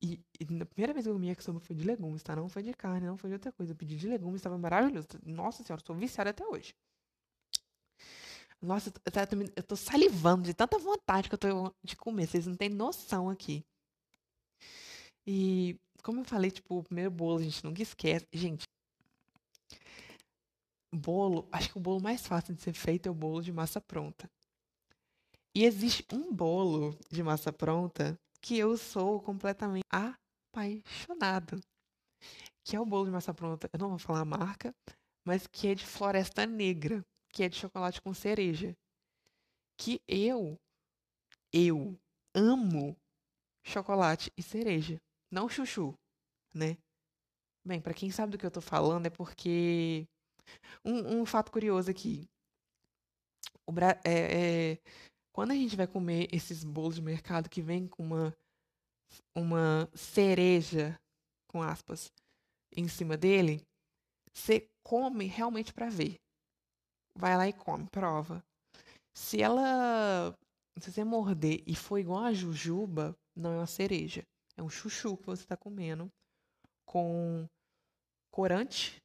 E, 0.02 0.20
e 0.38 0.44
na 0.52 0.66
primeira 0.66 0.92
vez 0.92 1.06
que 1.06 1.08
eu 1.08 1.14
comi 1.14 1.28
yakisoba 1.28 1.58
foi 1.58 1.74
de 1.74 1.84
legumes, 1.84 2.22
tá? 2.22 2.36
Não 2.36 2.50
foi 2.50 2.62
de 2.62 2.74
carne, 2.74 3.06
não 3.06 3.16
foi 3.16 3.30
de 3.30 3.34
outra 3.34 3.50
coisa. 3.50 3.72
Eu 3.72 3.76
pedi 3.76 3.96
de 3.96 4.06
legumes, 4.06 4.40
estava 4.40 4.58
maravilhoso. 4.58 5.08
Nossa 5.24 5.64
senhora, 5.64 5.82
sou 5.82 5.96
viciada 5.96 6.30
até 6.30 6.46
hoje. 6.46 6.74
Nossa, 8.60 8.90
eu 8.90 8.92
tô, 8.92 9.52
eu 9.56 9.62
tô 9.62 9.74
salivando 9.74 10.42
de 10.44 10.52
tanta 10.52 10.78
vontade 10.78 11.30
que 11.30 11.34
eu 11.34 11.38
tô 11.38 11.74
de 11.82 11.96
comer. 11.96 12.26
Vocês 12.26 12.46
não 12.46 12.56
têm 12.56 12.68
noção 12.68 13.30
aqui. 13.30 13.64
E, 15.26 15.78
como 16.02 16.20
eu 16.20 16.24
falei, 16.26 16.50
tipo, 16.50 16.78
o 16.78 16.82
primeiro 16.84 17.10
bolo 17.10 17.38
a 17.38 17.42
gente 17.42 17.64
nunca 17.64 17.82
esquece. 17.82 18.26
Gente, 18.34 18.64
bolo, 20.94 21.48
acho 21.50 21.70
que 21.70 21.78
o 21.78 21.80
bolo 21.80 22.02
mais 22.02 22.26
fácil 22.26 22.54
de 22.54 22.60
ser 22.60 22.74
feito 22.74 23.06
é 23.06 23.10
o 23.10 23.14
bolo 23.14 23.40
de 23.42 23.50
massa 23.50 23.80
pronta. 23.80 24.30
E 25.54 25.64
existe 25.64 26.14
um 26.14 26.32
bolo 26.32 26.96
de 27.10 27.22
massa 27.22 27.52
pronta 27.52 28.18
que 28.40 28.56
eu 28.56 28.76
sou 28.76 29.20
completamente 29.20 29.84
apaixonado. 29.90 31.60
Que 32.64 32.76
é 32.76 32.80
o 32.80 32.86
bolo 32.86 33.06
de 33.06 33.10
massa 33.10 33.34
pronta. 33.34 33.68
Eu 33.72 33.78
não 33.78 33.90
vou 33.90 33.98
falar 33.98 34.20
a 34.20 34.24
marca, 34.24 34.74
mas 35.26 35.46
que 35.46 35.68
é 35.68 35.74
de 35.74 35.84
Floresta 35.84 36.46
Negra 36.46 37.04
que 37.32 37.42
é 37.42 37.48
de 37.48 37.56
chocolate 37.56 38.02
com 38.02 38.12
cereja. 38.12 38.76
Que 39.78 40.00
eu, 40.06 40.58
eu 41.52 41.98
amo 42.34 42.96
chocolate 43.64 44.32
e 44.36 44.42
cereja. 44.42 45.00
Não 45.30 45.48
chuchu, 45.48 45.94
né? 46.54 46.76
Bem, 47.64 47.80
para 47.80 47.94
quem 47.94 48.10
sabe 48.10 48.32
do 48.32 48.38
que 48.38 48.44
eu 48.44 48.50
tô 48.50 48.60
falando 48.60 49.06
é 49.06 49.10
porque. 49.10 50.06
Um, 50.84 51.20
um 51.20 51.26
fato 51.26 51.52
curioso 51.52 51.90
aqui. 51.90 52.28
O 53.66 53.72
Bra... 53.72 54.00
é, 54.04 54.72
é... 54.72 54.78
Quando 55.40 55.52
a 55.52 55.54
gente 55.54 55.74
vai 55.74 55.86
comer 55.86 56.28
esses 56.30 56.62
bolos 56.62 56.96
de 56.96 57.00
mercado 57.00 57.48
que 57.48 57.62
vem 57.62 57.88
com 57.88 58.02
uma, 58.02 58.36
uma 59.34 59.88
cereja, 59.94 61.00
com 61.48 61.62
aspas, 61.62 62.12
em 62.76 62.86
cima 62.86 63.16
dele, 63.16 63.66
você 64.34 64.68
come 64.82 65.24
realmente 65.24 65.72
para 65.72 65.88
ver 65.88 66.20
vai 67.16 67.38
lá 67.38 67.48
e 67.48 67.54
come, 67.54 67.88
prova. 67.88 68.44
Se 69.14 69.40
ela. 69.40 70.36
Se 70.78 70.92
você 70.92 71.04
morder 71.04 71.62
e 71.66 71.74
for 71.74 71.96
igual 71.96 72.24
a 72.24 72.34
jujuba, 72.34 73.16
não 73.34 73.54
é 73.54 73.56
uma 73.60 73.66
cereja. 73.66 74.22
É 74.58 74.62
um 74.62 74.68
chuchu 74.68 75.16
que 75.16 75.24
você 75.24 75.44
está 75.44 75.56
comendo 75.56 76.12
com 76.84 77.48
corante 78.30 79.02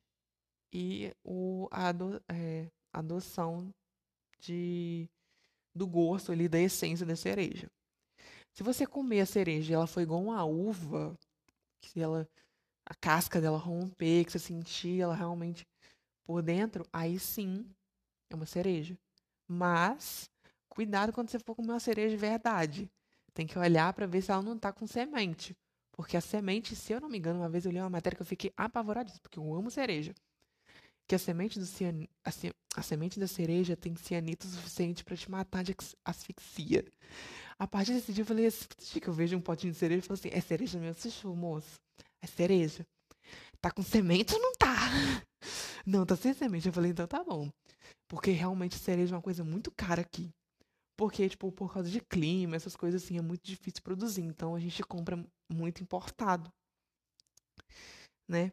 e 0.74 1.14
o, 1.24 1.70
a 1.72 1.88
ado, 1.88 2.22
é, 2.28 2.68
adoção 2.94 3.74
de, 4.42 5.10
do 5.76 5.86
gosto 5.86 6.32
ali, 6.32 6.48
da 6.48 6.60
essência 6.60 7.06
da 7.06 7.16
cereja. 7.16 7.70
Se 8.54 8.64
você 8.64 8.88
comer 8.88 9.22
a 9.22 9.26
cereja 9.26 9.72
e 9.72 9.76
ela 9.76 9.88
foi 9.88 10.04
igual 10.04 10.22
uma 10.22 10.44
uva, 10.46 11.18
que 11.82 12.02
ela 12.02 12.28
a 12.86 12.94
casca 12.94 13.42
dela 13.42 13.58
romper, 13.58 14.26
que 14.26 14.32
você 14.32 14.40
sentir 14.40 15.02
ela 15.02 15.16
realmente 15.16 15.68
por 16.24 16.42
dentro, 16.42 16.86
aí 16.94 17.20
sim 17.20 17.66
é 18.30 18.36
uma 18.36 18.46
cereja. 18.46 18.98
Mas, 19.48 20.30
cuidado 20.70 21.12
quando 21.12 21.30
você 21.30 21.40
for 21.40 21.56
comer 21.56 21.72
uma 21.72 21.80
cereja 21.80 22.12
de 22.12 22.18
verdade. 22.18 22.90
Tem 23.34 23.46
que 23.46 23.58
olhar 23.60 23.92
para 23.94 24.06
ver 24.06 24.22
se 24.22 24.32
ela 24.32 24.42
não 24.42 24.58
tá 24.58 24.72
com 24.72 24.88
semente. 24.88 25.56
Porque 25.92 26.16
a 26.16 26.22
semente, 26.22 26.76
se 26.76 26.94
eu 26.94 27.02
não 27.02 27.10
me 27.10 27.18
engano, 27.18 27.40
uma 27.40 27.50
vez 27.50 27.66
eu 27.66 27.72
li 27.72 27.80
uma 27.80 27.90
matéria 27.90 28.16
que 28.16 28.22
eu 28.22 28.26
fiquei 28.26 28.54
apavorada 28.56 29.12
porque 29.22 29.40
eu 29.40 29.54
amo 29.54 29.72
cereja. 29.72 30.14
Que 31.08 31.16
a 31.16 31.20
semente, 31.20 31.60
do 31.60 31.66
cian... 31.66 32.08
a, 32.24 32.32
a 32.76 32.82
semente 32.82 33.20
da 33.20 33.28
cereja 33.28 33.76
tem 33.76 33.96
cianito 33.96 34.48
suficiente 34.48 35.04
para 35.04 35.16
te 35.16 35.30
matar 35.30 35.64
de 35.64 35.76
asfixia. 36.04 36.84
A 37.58 37.68
partir 37.68 37.94
desse 37.94 38.12
dia 38.12 38.24
eu 38.24 38.26
falei 38.26 38.48
assim, 38.48 38.66
que 39.00 39.08
eu 39.08 39.14
vejo 39.14 39.38
um 39.38 39.42
potinho 39.42 39.72
de 39.72 39.80
cereja 39.80 40.00
e 40.00 40.02
falo 40.02 40.20
assim, 40.20 40.30
é 40.32 40.42
cereja 40.42 40.80
mesmo? 40.80 41.02
Você 41.02 41.28
moço? 41.28 41.80
É 42.22 42.28
cereja. 42.28 42.86
Tá 43.62 43.72
com 43.72 43.82
semente 43.82 44.34
ou 44.34 44.42
não 44.42 44.54
tá? 44.54 44.76
Não, 45.86 46.04
tá 46.04 46.16
sem 46.16 46.34
semente. 46.34 46.68
Eu 46.68 46.74
falei, 46.74 46.92
então 46.92 47.06
tá 47.06 47.24
bom. 47.24 47.48
Porque 48.08 48.32
realmente 48.32 48.76
cereja 48.76 49.14
é 49.14 49.18
uma 49.18 49.22
coisa 49.22 49.44
muito 49.44 49.72
cara 49.72 50.02
aqui. 50.02 50.32
Porque, 50.98 51.28
tipo, 51.30 51.52
por 51.52 51.72
causa 51.72 51.90
de 51.90 52.02
clima, 52.02 52.56
essas 52.56 52.76
coisas 52.76 53.04
assim, 53.04 53.18
é 53.18 53.22
muito 53.22 53.44
difícil 53.44 53.84
produzir. 53.84 54.24
Então 54.24 54.56
a 54.56 54.60
gente 54.60 54.82
compra 54.84 55.24
muito 55.52 55.84
importado. 55.84 56.52
Né? 58.28 58.52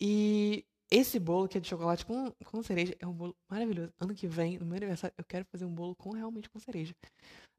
E 0.00 0.64
esse 0.92 1.18
bolo 1.18 1.48
que 1.48 1.56
é 1.56 1.60
de 1.60 1.68
chocolate 1.68 2.04
com, 2.04 2.30
com 2.44 2.62
cereja 2.62 2.94
é 3.00 3.06
um 3.06 3.14
bolo 3.14 3.34
maravilhoso. 3.48 3.90
Ano 3.98 4.14
que 4.14 4.26
vem, 4.26 4.58
no 4.58 4.66
meu 4.66 4.76
aniversário, 4.76 5.14
eu 5.16 5.24
quero 5.24 5.46
fazer 5.46 5.64
um 5.64 5.74
bolo 5.74 5.96
com 5.96 6.10
realmente 6.10 6.50
com 6.50 6.58
cereja. 6.58 6.94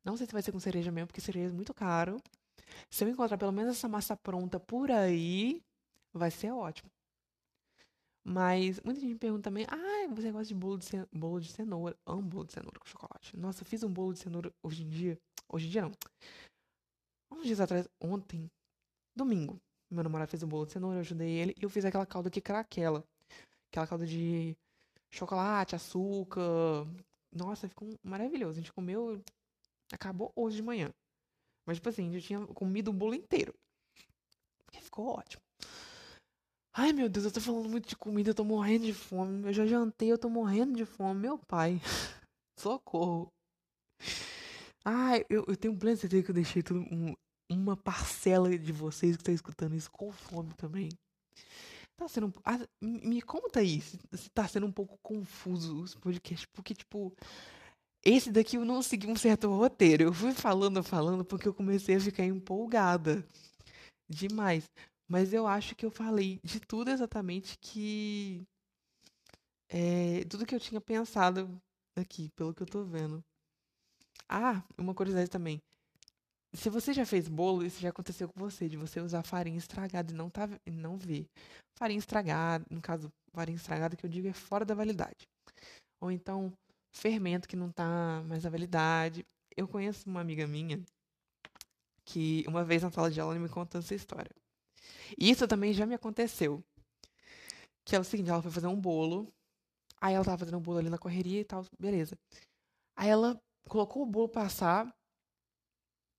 Não 0.06 0.16
sei 0.16 0.28
se 0.28 0.34
vai 0.34 0.44
ser 0.44 0.52
com 0.52 0.60
cereja 0.60 0.92
mesmo, 0.92 1.08
porque 1.08 1.20
cereja 1.20 1.50
é 1.50 1.52
muito 1.52 1.74
caro. 1.74 2.22
Se 2.92 3.04
eu 3.04 3.10
encontrar 3.10 3.38
pelo 3.38 3.52
menos 3.52 3.76
essa 3.76 3.88
massa 3.88 4.16
pronta 4.16 4.60
por 4.60 4.92
aí, 4.92 5.64
vai 6.14 6.30
ser 6.30 6.52
ótimo. 6.52 6.92
Mas 8.24 8.80
muita 8.82 9.00
gente 9.00 9.14
me 9.14 9.20
pergunta 9.20 9.44
também: 9.44 9.66
ah, 9.68 10.08
você 10.14 10.32
gosta 10.32 10.46
de 10.48 10.54
bolo 10.54 10.78
de, 10.78 10.86
cenoura, 10.86 11.10
bolo 11.12 11.42
de 11.42 11.52
cenoura? 11.52 11.98
Amo 12.06 12.22
bolo 12.22 12.46
de 12.46 12.54
cenoura 12.54 12.80
com 12.80 12.86
chocolate. 12.86 13.36
Nossa, 13.36 13.64
eu 13.64 13.66
fiz 13.66 13.84
um 13.84 13.92
bolo 13.92 14.14
de 14.14 14.20
cenoura 14.20 14.54
hoje 14.62 14.84
em 14.84 14.90
dia. 14.90 15.20
Hoje 15.50 15.68
em 15.68 15.70
dia 15.72 15.82
não. 15.82 15.92
Uns 17.32 17.48
dias 17.48 17.60
atrás, 17.60 17.90
ontem, 18.00 18.48
domingo, 19.16 19.60
meu 19.90 20.04
namorado 20.04 20.30
fez 20.30 20.44
um 20.44 20.48
bolo 20.48 20.68
de 20.68 20.74
cenoura, 20.74 20.98
eu 20.98 21.02
ajudei 21.02 21.30
ele 21.30 21.56
e 21.60 21.64
eu 21.64 21.70
fiz 21.70 21.84
aquela 21.84 22.06
calda 22.06 22.30
que 22.30 22.40
craquela. 22.40 23.04
Aquela 23.74 23.88
calda 23.88 24.06
de 24.06 24.56
chocolate, 25.10 25.76
açúcar. 25.76 26.86
Nossa, 27.36 27.68
ficou 27.68 27.90
maravilhoso. 28.04 28.52
A 28.52 28.62
gente 28.62 28.72
comeu, 28.72 29.20
acabou 29.92 30.32
hoje 30.36 30.58
de 30.58 30.62
manhã. 30.62 30.94
Mas, 31.66 31.78
tipo 31.78 31.90
assim, 31.90 32.12
gente 32.12 32.28
tinha 32.28 32.46
comido 32.46 32.90
o 32.90 32.94
bolo 32.94 33.16
inteiro. 33.16 33.52
Ficou 34.80 35.08
ótimo. 35.08 35.42
Ai, 36.72 36.94
meu 36.94 37.10
Deus, 37.10 37.26
eu 37.26 37.32
tô 37.32 37.42
falando 37.42 37.68
muito 37.68 37.90
de 37.90 37.96
comida, 37.96 38.30
eu 38.30 38.36
tô 38.36 38.44
morrendo 38.44 38.86
de 38.86 38.94
fome. 38.94 39.48
Eu 39.48 39.54
já 39.54 39.66
jantei, 39.66 40.12
eu 40.12 40.20
tô 40.20 40.30
morrendo 40.30 40.76
de 40.76 40.86
fome. 40.86 41.20
Meu 41.22 41.40
pai. 41.40 41.82
Socorro. 42.60 43.34
Ai, 44.86 45.26
eu, 45.32 45.46
eu 45.48 45.58
tenho 45.58 45.76
pleno 45.76 45.98
certeza 45.98 46.22
que 46.22 46.30
eu 46.30 46.36
deixei 46.36 46.62
tudo 46.62 46.82
um, 46.92 47.16
uma 47.50 47.76
parcela 47.76 48.56
de 48.56 48.72
vocês 48.72 49.18
que 49.18 49.24
tá 49.24 49.32
escutando 49.32 49.74
isso 49.74 49.90
com 49.90 50.12
fome 50.12 50.54
também. 50.54 50.90
Tá 51.96 52.08
sendo. 52.08 52.34
Ah, 52.44 52.60
me 52.82 53.22
conta 53.22 53.60
aí 53.60 53.80
se, 53.82 54.00
se 54.14 54.30
tá 54.30 54.48
sendo 54.48 54.66
um 54.66 54.72
pouco 54.72 54.98
confuso 55.02 55.82
os 55.82 55.96
podcasts, 55.96 56.48
porque, 56.54 56.74
tipo. 56.74 57.14
Esse 58.06 58.32
daqui 58.32 58.58
eu 58.58 58.66
não 58.66 58.82
segui 58.82 59.08
um 59.08 59.16
certo 59.16 59.50
roteiro. 59.50 60.04
Eu 60.04 60.14
fui 60.14 60.34
falando, 60.34 60.84
falando, 60.84 61.24
porque 61.24 61.48
eu 61.48 61.54
comecei 61.54 61.96
a 61.96 62.02
ficar 62.02 62.26
empolgada. 62.26 63.26
Demais. 64.10 64.70
Mas 65.08 65.34
eu 65.34 65.48
acho 65.48 65.76
que 65.76 65.86
eu 65.86 65.92
falei 65.92 66.40
de 66.44 66.60
tudo 66.60 66.90
exatamente 66.92 67.58
que. 67.60 68.42
É, 69.70 70.24
tudo 70.26 70.46
que 70.46 70.54
eu 70.56 70.60
tinha 70.60 70.82
pensado 70.82 71.62
aqui, 71.96 72.30
pelo 72.36 72.54
que 72.54 72.62
eu 72.64 72.68
tô 72.68 72.84
vendo. 72.84 73.24
Ah, 74.28 74.64
uma 74.78 74.94
curiosidade 74.94 75.30
também. 75.30 75.62
Se 76.56 76.70
você 76.70 76.94
já 76.94 77.06
fez 77.06 77.28
bolo, 77.28 77.66
isso 77.66 77.82
já 77.82 77.90
aconteceu 77.90 78.30
com 78.30 78.40
você, 78.40 78.70
de 78.70 78.78
você 78.78 79.02
usar 79.02 79.24
farinha 79.24 79.58
estragada 79.58 80.12
e 80.12 80.16
não, 80.16 80.30
tá, 80.30 80.48
não 80.68 80.98
ver. 80.98 81.26
Farinha 81.78 81.98
estragada, 81.98 82.64
no 82.70 82.82
caso, 82.82 83.12
farinha 83.34 83.56
estragada 83.56 83.96
que 83.96 84.06
eu 84.06 84.10
digo 84.10 84.28
é 84.28 84.34
fora 84.34 84.64
da 84.64 84.76
validade. 84.76 85.28
Ou 86.00 86.12
então, 86.12 86.54
fermento 86.94 87.48
que 87.48 87.56
não 87.56 87.72
tá 87.72 88.24
mais 88.28 88.44
na 88.44 88.50
validade. 88.50 89.26
Eu 89.58 89.68
conheço 89.68 90.08
uma 90.08 90.22
amiga 90.22 90.46
minha 90.46 90.84
que 92.06 92.44
uma 92.48 92.64
vez 92.64 92.84
na 92.84 92.92
sala 92.92 93.10
de 93.10 93.20
aula 93.20 93.36
ela 93.36 93.44
me 93.44 93.50
contou 93.50 93.80
essa 93.80 93.96
história. 93.96 94.32
E 95.18 95.30
isso 95.30 95.48
também 95.48 95.74
já 95.74 95.86
me 95.86 95.96
aconteceu. 95.96 96.64
Que 97.86 97.96
é 97.96 98.00
o 98.00 98.04
seguinte, 98.04 98.30
ela 98.30 98.42
foi 98.42 98.52
fazer 98.52 98.68
um 98.68 98.80
bolo. 98.80 99.28
Aí 100.00 100.14
ela 100.14 100.26
tava 100.26 100.38
fazendo 100.38 100.58
um 100.58 100.62
bolo 100.62 100.80
ali 100.80 100.90
na 100.90 100.98
correria 100.98 101.42
e 101.42 101.46
tal, 101.46 101.66
beleza. 101.80 102.18
Aí 102.96 103.10
ela 103.10 103.40
colocou 103.68 104.04
o 104.04 104.06
bolo 104.06 104.30
pra 104.30 104.44
assar. 104.44 104.94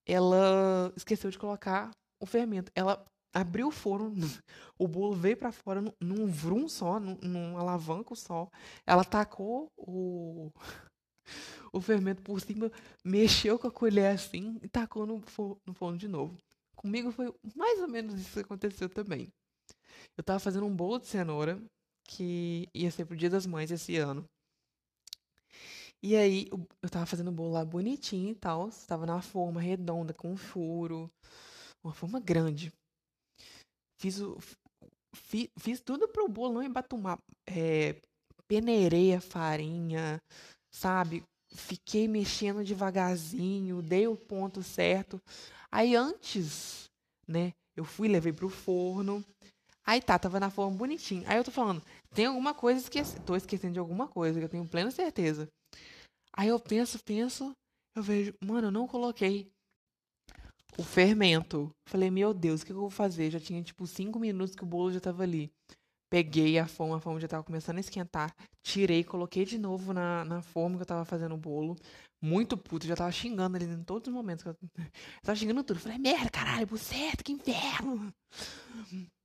Ela 0.05 0.93
esqueceu 0.95 1.29
de 1.29 1.39
colocar 1.39 1.91
o 2.21 2.25
fermento. 2.25 2.71
Ela 2.75 3.03
abriu 3.33 3.67
o 3.67 3.71
forno, 3.71 4.13
o 4.79 4.87
bolo 4.87 5.13
veio 5.13 5.35
para 5.35 5.51
fora 5.51 5.81
num, 5.99 6.25
vrum 6.27 6.69
só, 6.69 6.99
num, 6.99 7.17
num 7.21 7.57
alavanco 7.57 8.15
só. 8.15 8.49
Ela 8.85 9.03
tacou 9.03 9.67
o, 9.77 10.51
o 11.73 11.81
fermento 11.81 12.21
por 12.21 12.39
cima, 12.39 12.71
mexeu 13.03 13.59
com 13.59 13.67
a 13.67 13.71
colher 13.71 14.13
assim 14.13 14.57
e 14.63 14.69
tacou 14.69 15.05
no, 15.05 15.21
no 15.65 15.73
forno 15.73 15.97
de 15.97 16.07
novo. 16.07 16.37
Comigo 16.75 17.11
foi 17.11 17.33
mais 17.55 17.79
ou 17.81 17.87
menos 17.87 18.19
isso 18.19 18.33
que 18.33 18.39
aconteceu 18.39 18.87
também. 18.87 19.27
Eu 20.17 20.23
tava 20.23 20.39
fazendo 20.39 20.65
um 20.65 20.75
bolo 20.75 20.99
de 20.99 21.07
cenoura, 21.07 21.61
que 22.07 22.69
ia 22.73 22.91
ser 22.91 23.05
pro 23.05 23.17
Dia 23.17 23.29
das 23.29 23.45
Mães 23.45 23.71
esse 23.71 23.97
ano. 23.97 24.23
E 26.05 26.15
aí, 26.15 26.47
eu 26.83 26.89
tava 26.91 27.07
fazendo 27.07 27.29
o 27.29 27.31
bolo 27.31 27.53
lá 27.53 27.65
bonitinho 27.65 28.29
e 28.29 28.35
tal. 28.35 28.69
Tava 28.85 29.07
na 29.07 29.23
forma 29.23 29.59
redonda, 29.59 30.13
com 30.13 30.37
furo. 30.37 31.09
Uma 31.83 31.95
forma 31.95 32.19
grande. 32.19 32.71
Fiz, 33.99 34.21
o, 34.21 34.37
fiz, 35.15 35.49
fiz 35.57 35.81
tudo 35.81 36.07
pro 36.07 36.29
bolo 36.29 36.53
não 36.53 36.63
embatumar. 36.63 37.17
É, 37.47 37.99
peneirei 38.47 39.15
a 39.15 39.19
farinha, 39.19 40.21
sabe? 40.71 41.23
Fiquei 41.55 42.07
mexendo 42.07 42.63
devagarzinho, 42.63 43.81
dei 43.81 44.07
o 44.07 44.15
ponto 44.15 44.61
certo. 44.61 45.19
Aí 45.71 45.95
antes, 45.95 46.83
né, 47.27 47.51
eu 47.75 47.83
fui, 47.83 48.07
levei 48.07 48.31
pro 48.31 48.47
forno. 48.47 49.25
Aí 49.83 49.99
tá, 49.99 50.19
tava 50.19 50.39
na 50.39 50.51
forma 50.51 50.77
bonitinho. 50.77 51.23
Aí 51.25 51.37
eu 51.37 51.43
tô 51.43 51.49
falando, 51.49 51.81
tem 52.13 52.27
alguma 52.27 52.53
coisa 52.53 52.79
esqueci, 52.79 53.19
tô 53.21 53.35
esquecendo 53.35 53.73
de 53.73 53.79
alguma 53.79 54.07
coisa, 54.07 54.37
que 54.37 54.45
eu 54.45 54.49
tenho 54.49 54.67
plena 54.67 54.91
certeza. 54.91 55.49
Aí 56.37 56.49
eu 56.49 56.59
penso, 56.59 57.01
penso, 57.03 57.55
eu 57.95 58.03
vejo, 58.03 58.33
mano, 58.43 58.67
eu 58.67 58.71
não 58.71 58.87
coloquei 58.87 59.51
o 60.77 60.83
fermento. 60.83 61.71
Falei, 61.87 62.11
meu 62.11 62.33
Deus, 62.33 62.61
o 62.61 62.65
que 62.65 62.71
eu 62.71 62.77
vou 62.77 62.89
fazer? 62.89 63.31
Já 63.31 63.39
tinha 63.39 63.63
tipo 63.63 63.87
cinco 63.87 64.19
minutos 64.19 64.55
que 64.55 64.63
o 64.63 64.67
bolo 64.67 64.91
já 64.91 64.99
tava 64.99 65.23
ali. 65.23 65.51
Peguei 66.09 66.59
a 66.59 66.67
forma, 66.67 66.97
a 66.97 66.99
forma 66.99 67.19
já 67.19 67.27
tava 67.27 67.43
começando 67.43 67.77
a 67.77 67.79
esquentar. 67.79 68.35
Tirei, 68.61 69.03
coloquei 69.03 69.45
de 69.45 69.57
novo 69.57 69.93
na, 69.93 70.23
na 70.25 70.41
forma 70.41 70.75
que 70.75 70.83
eu 70.83 70.87
tava 70.87 71.05
fazendo 71.05 71.35
o 71.35 71.37
bolo 71.37 71.75
muito 72.25 72.57
puto, 72.57 72.87
já 72.87 72.95
tava 72.95 73.11
xingando 73.11 73.55
ele 73.57 73.65
em 73.65 73.83
todos 73.83 74.07
os 74.07 74.13
momentos. 74.13 74.43
Eu, 74.45 74.57
eu 74.61 74.69
tava 75.21 75.35
xingando 75.35 75.63
tudo. 75.63 75.79
Falei, 75.79 75.97
merda, 75.97 76.29
caralho, 76.29 76.65
buceta, 76.65 77.23
que 77.23 77.31
inferno. 77.31 78.13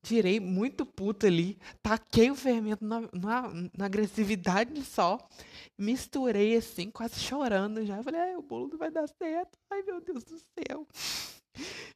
Tirei 0.03 0.39
muito 0.39 0.87
puto 0.87 1.27
ali, 1.27 1.59
taquei 1.83 2.31
o 2.31 2.35
fermento 2.35 2.85
na, 2.85 3.01
na, 3.13 3.71
na, 3.77 3.85
agressividade 3.85 4.83
só, 4.83 5.19
misturei 5.81 6.57
assim, 6.57 6.91
quase 6.91 7.19
chorando 7.19 7.85
já. 7.85 8.03
Falei, 8.03 8.21
ai, 8.21 8.37
o 8.37 8.43
bolo 8.43 8.69
não 8.69 8.79
vai 8.79 8.91
dar 8.91 9.09
certo. 9.09 9.59
Ai, 9.71 9.83
meu 9.83 10.01
Deus 10.01 10.25
do 10.25 10.39
céu. 10.39 10.87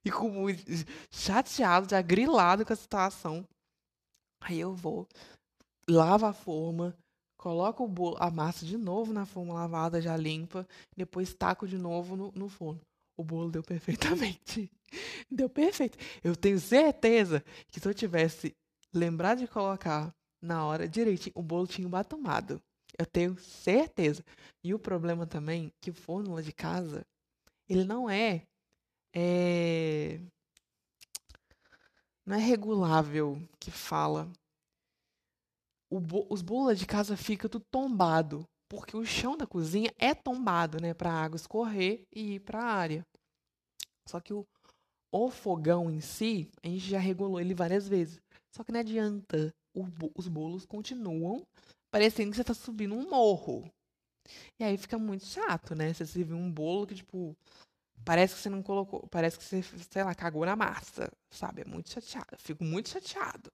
E 0.04 0.10
com 0.10 0.28
muito 0.28 0.62
chateado, 1.10 1.88
já 1.88 2.02
grilado 2.02 2.64
com 2.64 2.72
a 2.72 2.76
situação. 2.76 3.46
Aí 4.40 4.60
eu 4.60 4.74
vou, 4.74 5.08
lavo 5.88 6.26
a 6.26 6.32
forma, 6.32 6.94
Coloco 7.44 7.84
o 7.84 7.88
bolo, 7.88 8.16
a 8.18 8.30
massa 8.30 8.64
de 8.64 8.78
novo 8.78 9.12
na 9.12 9.26
forma 9.26 9.52
lavada, 9.52 10.00
já 10.00 10.16
limpa. 10.16 10.66
Depois 10.96 11.34
taco 11.34 11.68
de 11.68 11.76
novo 11.76 12.16
no, 12.16 12.32
no 12.34 12.48
forno. 12.48 12.80
O 13.18 13.22
bolo 13.22 13.50
deu 13.50 13.62
perfeitamente. 13.62 14.70
deu 15.30 15.50
perfeito. 15.50 15.98
Eu 16.22 16.34
tenho 16.34 16.58
certeza 16.58 17.44
que 17.68 17.78
se 17.78 17.86
eu 17.86 17.92
tivesse 17.92 18.56
lembrado 18.94 19.40
de 19.40 19.46
colocar 19.46 20.10
na 20.40 20.64
hora 20.64 20.88
direitinho, 20.88 21.34
o 21.36 21.42
bolo 21.42 21.66
tinha 21.66 21.86
batomado. 21.86 22.62
Eu 22.98 23.06
tenho 23.06 23.38
certeza. 23.38 24.24
E 24.62 24.72
o 24.74 24.78
problema 24.78 25.26
também 25.26 25.72
que 25.80 25.90
o 25.90 25.94
forno 25.94 26.34
lá 26.34 26.42
de 26.42 26.52
casa, 26.52 27.04
ele 27.68 27.84
não 27.84 28.08
é, 28.08 28.46
é 29.14 30.20
não 32.26 32.36
é 32.36 32.40
regulável 32.40 33.36
que 33.60 33.70
fala 33.70 34.30
bo 36.00 36.26
os 36.28 36.42
bolos 36.42 36.78
de 36.78 36.86
casa 36.86 37.16
ficam 37.16 37.48
tudo 37.48 37.64
tombado, 37.70 38.44
porque 38.68 38.96
o 38.96 39.04
chão 39.04 39.36
da 39.36 39.46
cozinha 39.46 39.92
é 39.98 40.14
tombado, 40.14 40.80
né, 40.80 40.94
para 40.94 41.12
a 41.12 41.22
água 41.22 41.36
escorrer 41.36 42.04
e 42.12 42.34
ir 42.34 42.40
para 42.40 42.60
a 42.60 42.72
área. 42.72 43.06
Só 44.08 44.20
que 44.20 44.32
o, 44.32 44.46
o 45.12 45.30
fogão 45.30 45.90
em 45.90 46.00
si, 46.00 46.50
a 46.62 46.68
gente 46.68 46.88
já 46.88 46.98
regulou 46.98 47.40
ele 47.40 47.54
várias 47.54 47.88
vezes. 47.88 48.20
Só 48.50 48.62
que 48.62 48.72
não 48.72 48.80
adianta, 48.80 49.52
os 50.14 50.28
bolos 50.28 50.64
continuam 50.66 51.46
parecendo 51.94 52.30
que 52.30 52.36
você 52.36 52.42
está 52.42 52.54
subindo 52.54 52.92
um 52.92 53.08
morro. 53.08 53.70
E 54.58 54.64
aí 54.64 54.76
fica 54.76 54.98
muito 54.98 55.24
chato, 55.26 55.76
né? 55.76 55.94
Você 55.94 56.04
servir 56.04 56.34
um 56.34 56.50
bolo 56.50 56.88
que, 56.88 56.96
tipo, 56.96 57.36
parece 58.04 58.34
que 58.34 58.40
você 58.40 58.50
não 58.50 58.64
colocou, 58.64 59.06
parece 59.06 59.38
que 59.38 59.44
você, 59.44 59.62
sei 59.62 60.02
lá, 60.02 60.12
cagou 60.12 60.44
na 60.44 60.56
massa, 60.56 61.08
sabe? 61.32 61.62
É 61.62 61.64
muito 61.64 61.90
chateado. 61.90 62.36
fico 62.36 62.64
muito 62.64 62.88
chateado. 62.88 63.48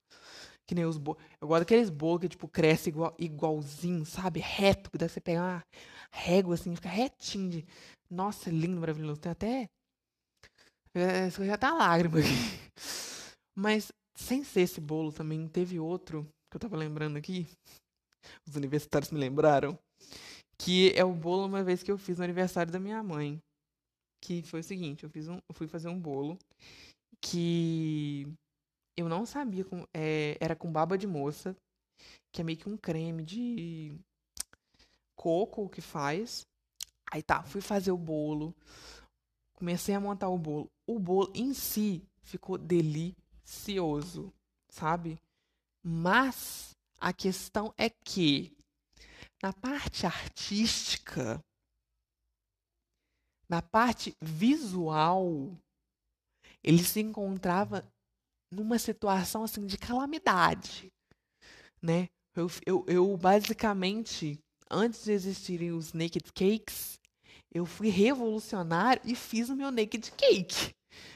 Que 0.66 0.74
nem 0.74 0.86
os 0.86 0.96
bolos. 0.96 1.22
Eu 1.38 1.48
gosto 1.48 1.60
daqueles 1.60 1.90
bolos 1.90 2.22
que, 2.22 2.28
tipo, 2.30 2.48
cresce 2.48 2.88
igual, 2.88 3.14
igualzinho, 3.18 4.06
sabe? 4.06 4.40
Reto, 4.40 4.90
que 4.90 4.96
dá 4.96 5.06
você 5.06 5.20
pegar 5.20 5.42
uma 5.42 5.62
régua 6.10 6.54
assim, 6.54 6.74
fica 6.74 6.88
retinho. 6.88 7.50
De... 7.50 7.66
Nossa, 8.08 8.48
lindo, 8.48 8.80
maravilhoso. 8.80 9.20
Tem 9.20 9.32
até. 9.32 9.68
É, 10.94 11.28
já 11.28 11.58
tá 11.58 11.74
lágrima 11.74 12.20
aqui. 12.20 12.28
Mas, 13.54 13.92
sem 14.16 14.42
ser 14.42 14.62
esse 14.62 14.80
bolo 14.80 15.12
também, 15.12 15.46
teve 15.46 15.78
outro 15.78 16.26
que 16.50 16.56
eu 16.56 16.60
tava 16.60 16.78
lembrando 16.78 17.18
aqui. 17.18 17.46
Os 18.46 18.56
universitários 18.56 19.10
me 19.10 19.18
lembraram. 19.18 19.78
Que 20.58 20.92
é 20.94 21.04
o 21.04 21.14
bolo 21.14 21.46
uma 21.46 21.62
vez 21.62 21.82
que 21.82 21.90
eu 21.90 21.96
fiz 21.96 22.18
no 22.18 22.24
aniversário 22.24 22.72
da 22.72 22.78
minha 22.78 23.02
mãe. 23.02 23.40
Que 24.22 24.42
foi 24.42 24.60
o 24.60 24.64
seguinte, 24.64 25.04
eu, 25.04 25.10
fiz 25.10 25.28
um, 25.28 25.36
eu 25.48 25.54
fui 25.54 25.66
fazer 25.66 25.88
um 25.88 25.98
bolo 25.98 26.38
que 27.20 28.26
eu 28.96 29.08
não 29.08 29.24
sabia 29.24 29.64
como. 29.64 29.86
É, 29.94 30.36
era 30.40 30.54
com 30.54 30.70
baba 30.70 30.96
de 30.98 31.06
moça, 31.06 31.56
que 32.32 32.40
é 32.40 32.44
meio 32.44 32.58
que 32.58 32.68
um 32.68 32.76
creme 32.76 33.22
de 33.22 33.98
coco 35.16 35.68
que 35.68 35.80
faz. 35.80 36.46
Aí 37.12 37.22
tá, 37.22 37.42
fui 37.42 37.60
fazer 37.60 37.90
o 37.90 37.98
bolo. 37.98 38.54
Comecei 39.54 39.94
a 39.94 40.00
montar 40.00 40.28
o 40.28 40.38
bolo. 40.38 40.70
O 40.86 40.98
bolo 40.98 41.30
em 41.34 41.52
si 41.52 42.02
ficou 42.22 42.56
delicioso, 42.56 44.32
sabe? 44.70 45.18
Mas 45.82 46.69
a 47.00 47.12
questão 47.12 47.72
é 47.78 47.88
que 47.88 48.54
na 49.42 49.52
parte 49.52 50.04
artística, 50.04 51.42
na 53.48 53.62
parte 53.62 54.14
visual, 54.20 55.56
ele 56.62 56.84
se 56.84 57.00
encontrava 57.00 57.90
numa 58.52 58.78
situação 58.78 59.44
assim 59.44 59.66
de 59.66 59.78
calamidade, 59.78 60.92
né? 61.80 62.08
Eu, 62.36 62.48
eu, 62.66 62.84
eu 62.86 63.16
basicamente, 63.16 64.38
antes 64.70 65.04
de 65.04 65.12
existirem 65.12 65.72
os 65.72 65.92
naked 65.92 66.32
cakes, 66.32 67.00
eu 67.52 67.64
fui 67.64 67.88
revolucionário 67.88 69.02
e 69.04 69.16
fiz 69.16 69.48
o 69.48 69.56
meu 69.56 69.70
naked 69.70 70.12
cake, 70.12 70.74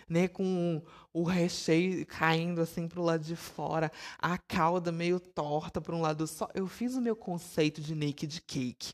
né? 0.09 0.29
Com 0.29 0.83
o 1.14 1.22
recheio 1.22 2.05
caindo 2.05 2.61
assim 2.61 2.88
para 2.88 3.00
o 3.00 3.05
lado 3.05 3.22
de 3.22 3.37
fora, 3.37 3.90
a 4.18 4.37
calda 4.37 4.90
meio 4.90 5.20
torta 5.20 5.81
para 5.81 5.94
um 5.94 6.00
lado 6.00 6.27
só. 6.27 6.48
Eu 6.53 6.66
fiz 6.66 6.96
o 6.96 7.00
meu 7.00 7.14
conceito 7.14 7.81
de 7.81 7.94
naked 7.94 8.42
cake, 8.42 8.92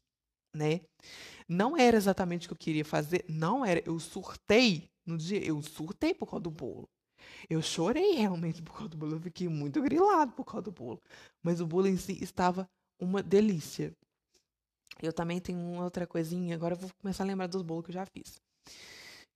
né? 0.54 0.82
Não 1.48 1.76
era 1.76 1.96
exatamente 1.96 2.46
o 2.46 2.48
que 2.50 2.52
eu 2.52 2.58
queria 2.58 2.84
fazer, 2.84 3.24
não 3.26 3.64
era. 3.64 3.82
Eu 3.86 3.98
surtei 3.98 4.90
no 5.06 5.16
dia, 5.16 5.42
eu 5.42 5.62
surtei 5.62 6.12
por 6.12 6.26
causa 6.26 6.42
do 6.42 6.50
bolo. 6.50 6.88
Eu 7.48 7.62
chorei 7.62 8.12
realmente 8.12 8.62
por 8.62 8.74
causa 8.74 8.90
do 8.90 8.98
bolo, 8.98 9.14
eu 9.14 9.20
fiquei 9.20 9.48
muito 9.48 9.80
grilado 9.80 10.32
por 10.32 10.44
causa 10.44 10.62
do 10.62 10.72
bolo. 10.72 11.00
Mas 11.42 11.60
o 11.60 11.66
bolo 11.66 11.86
em 11.88 11.96
si 11.96 12.22
estava 12.22 12.68
uma 13.00 13.22
delícia. 13.22 13.92
Eu 15.02 15.12
também 15.12 15.40
tenho 15.40 15.58
uma 15.58 15.84
outra 15.84 16.06
coisinha, 16.06 16.54
agora 16.54 16.74
eu 16.74 16.78
vou 16.78 16.90
começar 17.00 17.24
a 17.24 17.26
lembrar 17.26 17.46
dos 17.46 17.62
bolos 17.62 17.84
que 17.86 17.90
eu 17.90 17.94
já 17.94 18.04
fiz 18.04 18.38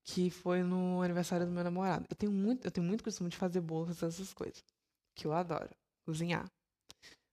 que 0.04 0.30
foi 0.30 0.62
no 0.62 1.02
aniversário 1.02 1.46
do 1.46 1.52
meu 1.52 1.64
namorado. 1.64 2.06
Eu 2.10 2.16
tenho 2.16 2.30
muito, 2.30 2.66
eu 2.66 2.70
tenho 2.70 2.86
muito 2.86 3.02
costume 3.02 3.30
de 3.30 3.36
fazer 3.36 3.60
bolo, 3.60 3.86
fazer 3.86 4.06
essas 4.06 4.34
coisas, 4.34 4.62
que 5.16 5.26
eu 5.26 5.32
adoro, 5.32 5.70
cozinhar. 6.04 6.46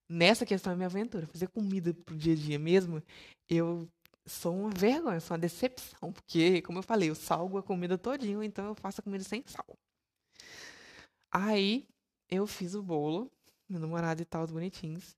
Nessa 0.10 0.46
questão 0.46 0.74
é 0.74 0.76
minha 0.76 0.88
aventura, 0.88 1.28
fazer 1.28 1.48
comida 1.50 1.94
pro 1.94 2.18
dia 2.18 2.34
a 2.34 2.36
dia 2.36 2.60
mesmo, 2.60 3.04
eu 3.50 3.88
sou 4.26 4.56
uma 4.56 4.70
vergonha, 4.70 5.20
sou 5.20 5.36
uma 5.36 5.40
decepção, 5.40 6.12
porque, 6.12 6.62
como 6.62 6.80
eu 6.80 6.84
falei, 6.84 7.10
eu 7.10 7.16
salgo 7.16 7.58
a 7.58 7.64
comida 7.64 7.98
todinho, 7.98 8.44
então 8.44 8.68
eu 8.68 8.76
faço 8.76 9.02
a 9.02 9.04
comida 9.04 9.24
sem 9.24 9.44
sal. 9.46 9.78
Aí, 11.30 11.88
eu 12.30 12.48
fiz 12.48 12.74
o 12.76 12.84
bolo, 12.84 13.32
meu 13.70 13.80
namorado 13.80 14.22
e 14.22 14.26
tal, 14.26 14.44
os 14.44 14.52
bonitinhos, 14.52 15.16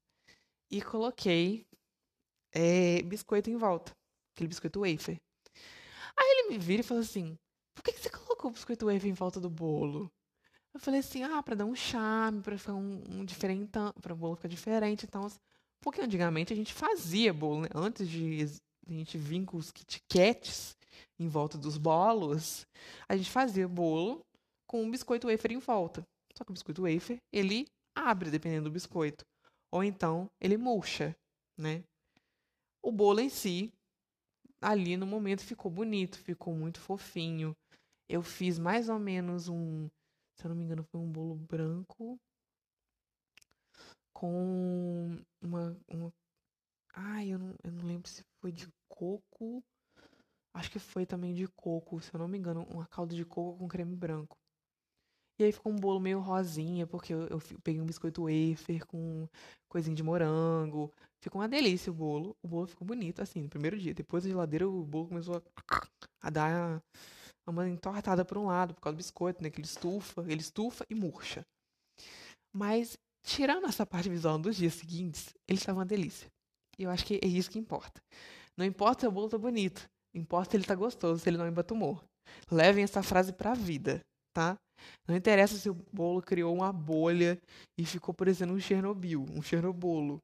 e 0.72 0.82
coloquei 0.82 1.66
é, 2.52 3.02
biscoito 3.04 3.50
em 3.50 3.58
volta, 3.58 3.92
aquele 4.36 4.48
biscoito 4.48 4.82
wafer. 4.82 5.20
Aí 6.16 6.28
ele 6.32 6.50
me 6.50 6.58
vira 6.60 6.82
e 6.82 6.84
fala 6.84 7.00
assim: 7.00 7.38
por 7.74 7.84
que, 7.84 7.94
que 7.94 8.00
você 8.00 8.10
colocou 8.10 8.50
o 8.50 8.54
biscoito 8.54 8.86
wave 8.86 9.10
em 9.10 9.14
volta 9.14 9.40
do 9.40 9.50
bolo? 9.50 10.12
Eu 10.74 10.80
falei 10.80 11.00
assim, 11.02 11.24
ah, 11.24 11.42
pra 11.44 11.56
dar 11.56 11.66
um 11.66 11.76
charme, 11.76 12.42
pra 12.42 12.58
ficar 12.58 12.74
um, 12.74 13.02
um 13.10 13.26
pra 14.02 14.14
o 14.14 14.18
bolo 14.18 14.36
ficar 14.36 14.48
diferente, 14.48 15.06
então... 15.06 15.28
Porque 15.82 16.02
antigamente 16.02 16.54
a 16.54 16.56
gente 16.56 16.74
fazia 16.74 17.34
bolo, 17.34 17.62
né? 17.62 17.70
Antes 17.76 18.08
de 18.08 18.46
a 18.88 18.92
gente 18.92 19.18
vir 19.18 19.46
com 19.46 19.58
os 19.58 19.72
KitKats 19.72 20.78
em 21.20 21.28
volta 21.28 21.58
dos 21.58 21.78
bolos, 21.78 22.66
a 23.08 23.18
gente 23.18 23.30
fazia 23.30 23.68
bolo 23.68 24.26
com 24.66 24.84
um 24.84 24.90
biscoito 24.90 25.28
wafer 25.28 25.52
em 25.52 25.60
volta. 25.60 26.06
Só 26.36 26.44
que 26.44 26.52
o 26.52 26.54
biscoito 26.54 26.84
wafer, 26.84 27.22
ele 27.32 27.68
abre 27.96 28.32
dependendo 28.32 28.70
do 28.70 28.74
biscoito. 28.74 29.26
Ou 29.72 29.84
então, 29.84 30.30
ele 30.40 30.58
murcha, 30.58 31.16
né? 31.58 31.84
O 32.82 32.92
bolo 32.92 33.20
em 33.20 33.30
si, 33.30 33.72
ali 34.62 34.98
no 34.98 35.06
momento, 35.06 35.42
ficou 35.42 35.72
bonito, 35.72 36.18
ficou 36.18 36.54
muito 36.54 36.80
fofinho. 36.80 37.56
Eu 38.08 38.22
fiz 38.22 38.60
mais 38.60 38.90
ou 38.90 39.00
menos 39.00 39.48
um, 39.48 39.90
se 40.36 40.46
eu 40.46 40.50
não 40.50 40.56
me 40.56 40.64
engano, 40.64 40.84
foi 40.84 41.00
um 41.00 41.12
bolo 41.12 41.36
branco 41.36 42.20
com 44.14 45.18
uma, 45.42 45.78
uma 45.88 46.14
ai, 46.94 47.34
eu 47.34 47.40
não, 47.40 47.56
eu 47.64 47.72
não 47.72 47.86
lembro 47.86 48.10
se 48.10 48.24
foi 48.40 48.52
de 48.52 48.68
coco. 48.88 49.64
Acho 50.54 50.72
que 50.72 50.80
foi 50.80 51.06
também 51.06 51.34
de 51.34 51.48
coco, 51.48 52.00
se 52.02 52.14
eu 52.14 52.20
não 52.20 52.28
me 52.28 52.38
engano, 52.38 52.66
uma 52.72 52.86
calda 52.88 53.16
de 53.16 53.26
coco 53.26 53.58
com 53.60 53.68
creme 53.68 53.96
branco. 53.96 54.38
E 55.40 55.44
aí 55.44 55.52
ficou 55.52 55.72
um 55.72 55.76
bolo 55.76 56.00
meio 56.00 56.20
rosinha, 56.20 56.86
porque 56.86 57.12
eu, 57.14 57.28
eu 57.28 57.40
peguei 57.64 57.82
um 57.82 57.86
biscoito 57.86 58.24
wafer 58.24 58.86
com 58.86 59.28
coisinha 59.68 59.96
de 59.96 60.04
morango. 60.04 60.94
Ficou 61.20 61.42
uma 61.42 61.50
delícia 61.50 61.92
o 61.92 61.96
bolo. 61.96 62.38
O 62.44 62.48
bolo 62.48 62.68
ficou 62.68 62.86
bonito, 62.88 63.22
assim, 63.22 63.42
no 63.42 63.50
primeiro 63.50 63.78
dia. 63.78 63.94
Depois 63.96 64.24
da 64.24 64.30
geladeira, 64.30 64.70
o 64.70 64.84
bolo 64.86 65.08
começou 65.08 65.38
a, 65.38 65.42
a 66.22 66.30
dar 66.30 66.84
uma 67.48 67.68
entortada 67.68 68.24
por 68.24 68.38
um 68.38 68.46
lado, 68.46 68.74
por 68.74 68.82
causa 68.82 68.96
do 68.96 68.98
biscoito, 68.98 69.44
né? 69.44 69.50
Que 69.50 69.60
ele 69.60 69.68
estufa, 69.68 70.22
ele 70.28 70.42
estufa 70.42 70.86
e 70.90 70.96
murcha. 70.96 71.46
Mas, 72.56 72.98
tirando 73.26 73.66
essa 73.66 73.86
parte 73.86 74.10
visual 74.10 74.38
dos 74.38 74.56
dias 74.56 74.74
seguintes, 74.74 75.34
ele 75.48 75.60
estava 75.60 75.80
uma 75.80 75.86
delícia. 75.86 76.28
E 76.78 76.84
eu 76.84 76.90
acho 76.90 77.06
que 77.06 77.20
é 77.22 77.28
isso 77.28 77.52
que 77.52 77.60
importa. 77.60 78.02
Não 78.58 78.66
importa 78.66 79.02
se 79.02 79.08
o 79.08 79.12
bolo 79.12 79.30
tá 79.30 79.38
bonito, 79.38 79.86
importa 80.14 80.52
se 80.52 80.58
ele 80.58 80.66
tá 80.66 80.76
gostoso, 80.76 81.22
se 81.22 81.30
ele 81.30 81.38
não 81.38 81.48
embatumou. 81.48 82.02
Levem 82.52 82.84
essa 82.84 83.04
frase 83.04 83.34
pra 83.34 83.54
vida, 83.54 84.02
tá? 84.34 84.58
Não 85.08 85.16
interessa 85.16 85.58
se 85.58 85.70
o 85.70 85.74
bolo 85.92 86.22
criou 86.22 86.54
uma 86.54 86.72
bolha 86.72 87.40
e 87.78 87.86
ficou 87.86 88.14
parecendo 88.14 88.54
um 88.54 88.60
Chernobyl, 88.60 89.26
um 89.32 89.42
Chernobolo. 89.42 90.20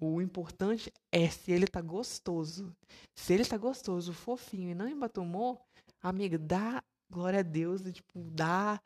O 0.00 0.22
importante 0.22 0.92
é 1.12 1.28
se 1.28 1.50
ele 1.50 1.66
tá 1.66 1.80
gostoso. 1.80 2.72
Se 3.18 3.32
ele 3.34 3.44
tá 3.44 3.56
gostoso, 3.56 4.12
fofinho 4.12 4.70
e 4.70 4.74
não 4.74 4.88
embatumou, 4.88 5.60
amiga, 6.02 6.38
dá 6.38 6.82
glória 7.10 7.40
a 7.40 7.42
Deus 7.42 7.80
e, 7.82 7.92
tipo, 7.92 8.20
dá 8.30 8.80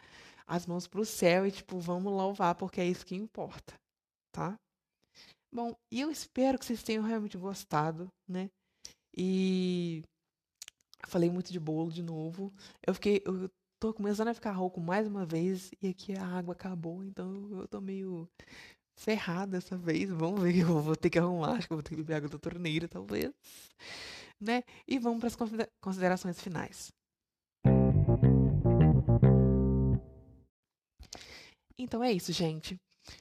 as 0.47 0.67
mãos 0.67 0.87
pro 0.87 1.05
céu 1.05 1.47
e, 1.47 1.51
tipo, 1.51 1.79
vamos 1.79 2.13
louvar, 2.13 2.55
porque 2.55 2.81
é 2.81 2.87
isso 2.87 3.07
que 3.07 3.15
importa, 3.15 3.75
tá? 4.33 4.59
Bom, 5.51 5.77
e 5.91 6.01
eu 6.01 6.11
espero 6.11 6.59
que 6.59 6.65
vocês 6.65 6.83
tenham 6.83 7.05
realmente 7.05 7.37
gostado, 7.37 8.11
né? 8.27 8.51
E 9.15 10.03
falei 11.07 11.31
muito 11.31 11.53
de 11.53 11.61
bolo 11.61 11.91
de 11.93 12.03
novo. 12.03 12.53
Eu 12.87 12.95
fiquei, 12.95 13.23
eu 13.27 13.51
tô 13.79 13.93
começando 13.93 14.29
a 14.29 14.35
ficar 14.35 14.53
rouco 14.53 14.81
mais 14.81 15.07
uma 15.07 15.27
vez 15.27 15.71
e 15.83 15.89
aqui 15.89 16.15
a 16.17 16.25
água 16.25 16.55
acabou, 16.55 17.05
então 17.05 17.61
eu 17.61 17.69
tô 17.69 17.81
meio 17.81 18.29
ferrada 18.97 19.53
dessa 19.53 19.77
vez. 19.77 20.11
Vamos 20.11 20.41
ver 20.43 20.57
eu 20.63 20.81
vou 20.81 20.97
ter 20.97 21.11
que 21.11 21.19
arrumar, 21.19 21.53
acho 21.57 21.67
que 21.67 21.73
eu 21.73 21.77
vou 21.77 21.83
ter 21.83 21.91
que 21.91 21.97
beber 21.97 22.15
água 22.15 22.29
da 22.29 22.39
torneira, 22.39 22.89
talvez. 22.89 23.33
Né? 24.41 24.63
E 24.89 24.99
vamos 24.99 25.21
para 25.21 25.29
as 25.29 25.71
considerações 25.81 26.41
finais. 26.41 26.93
Então 31.79 32.03
é 32.03 32.13
isso, 32.13 32.33
gente. 32.33 32.79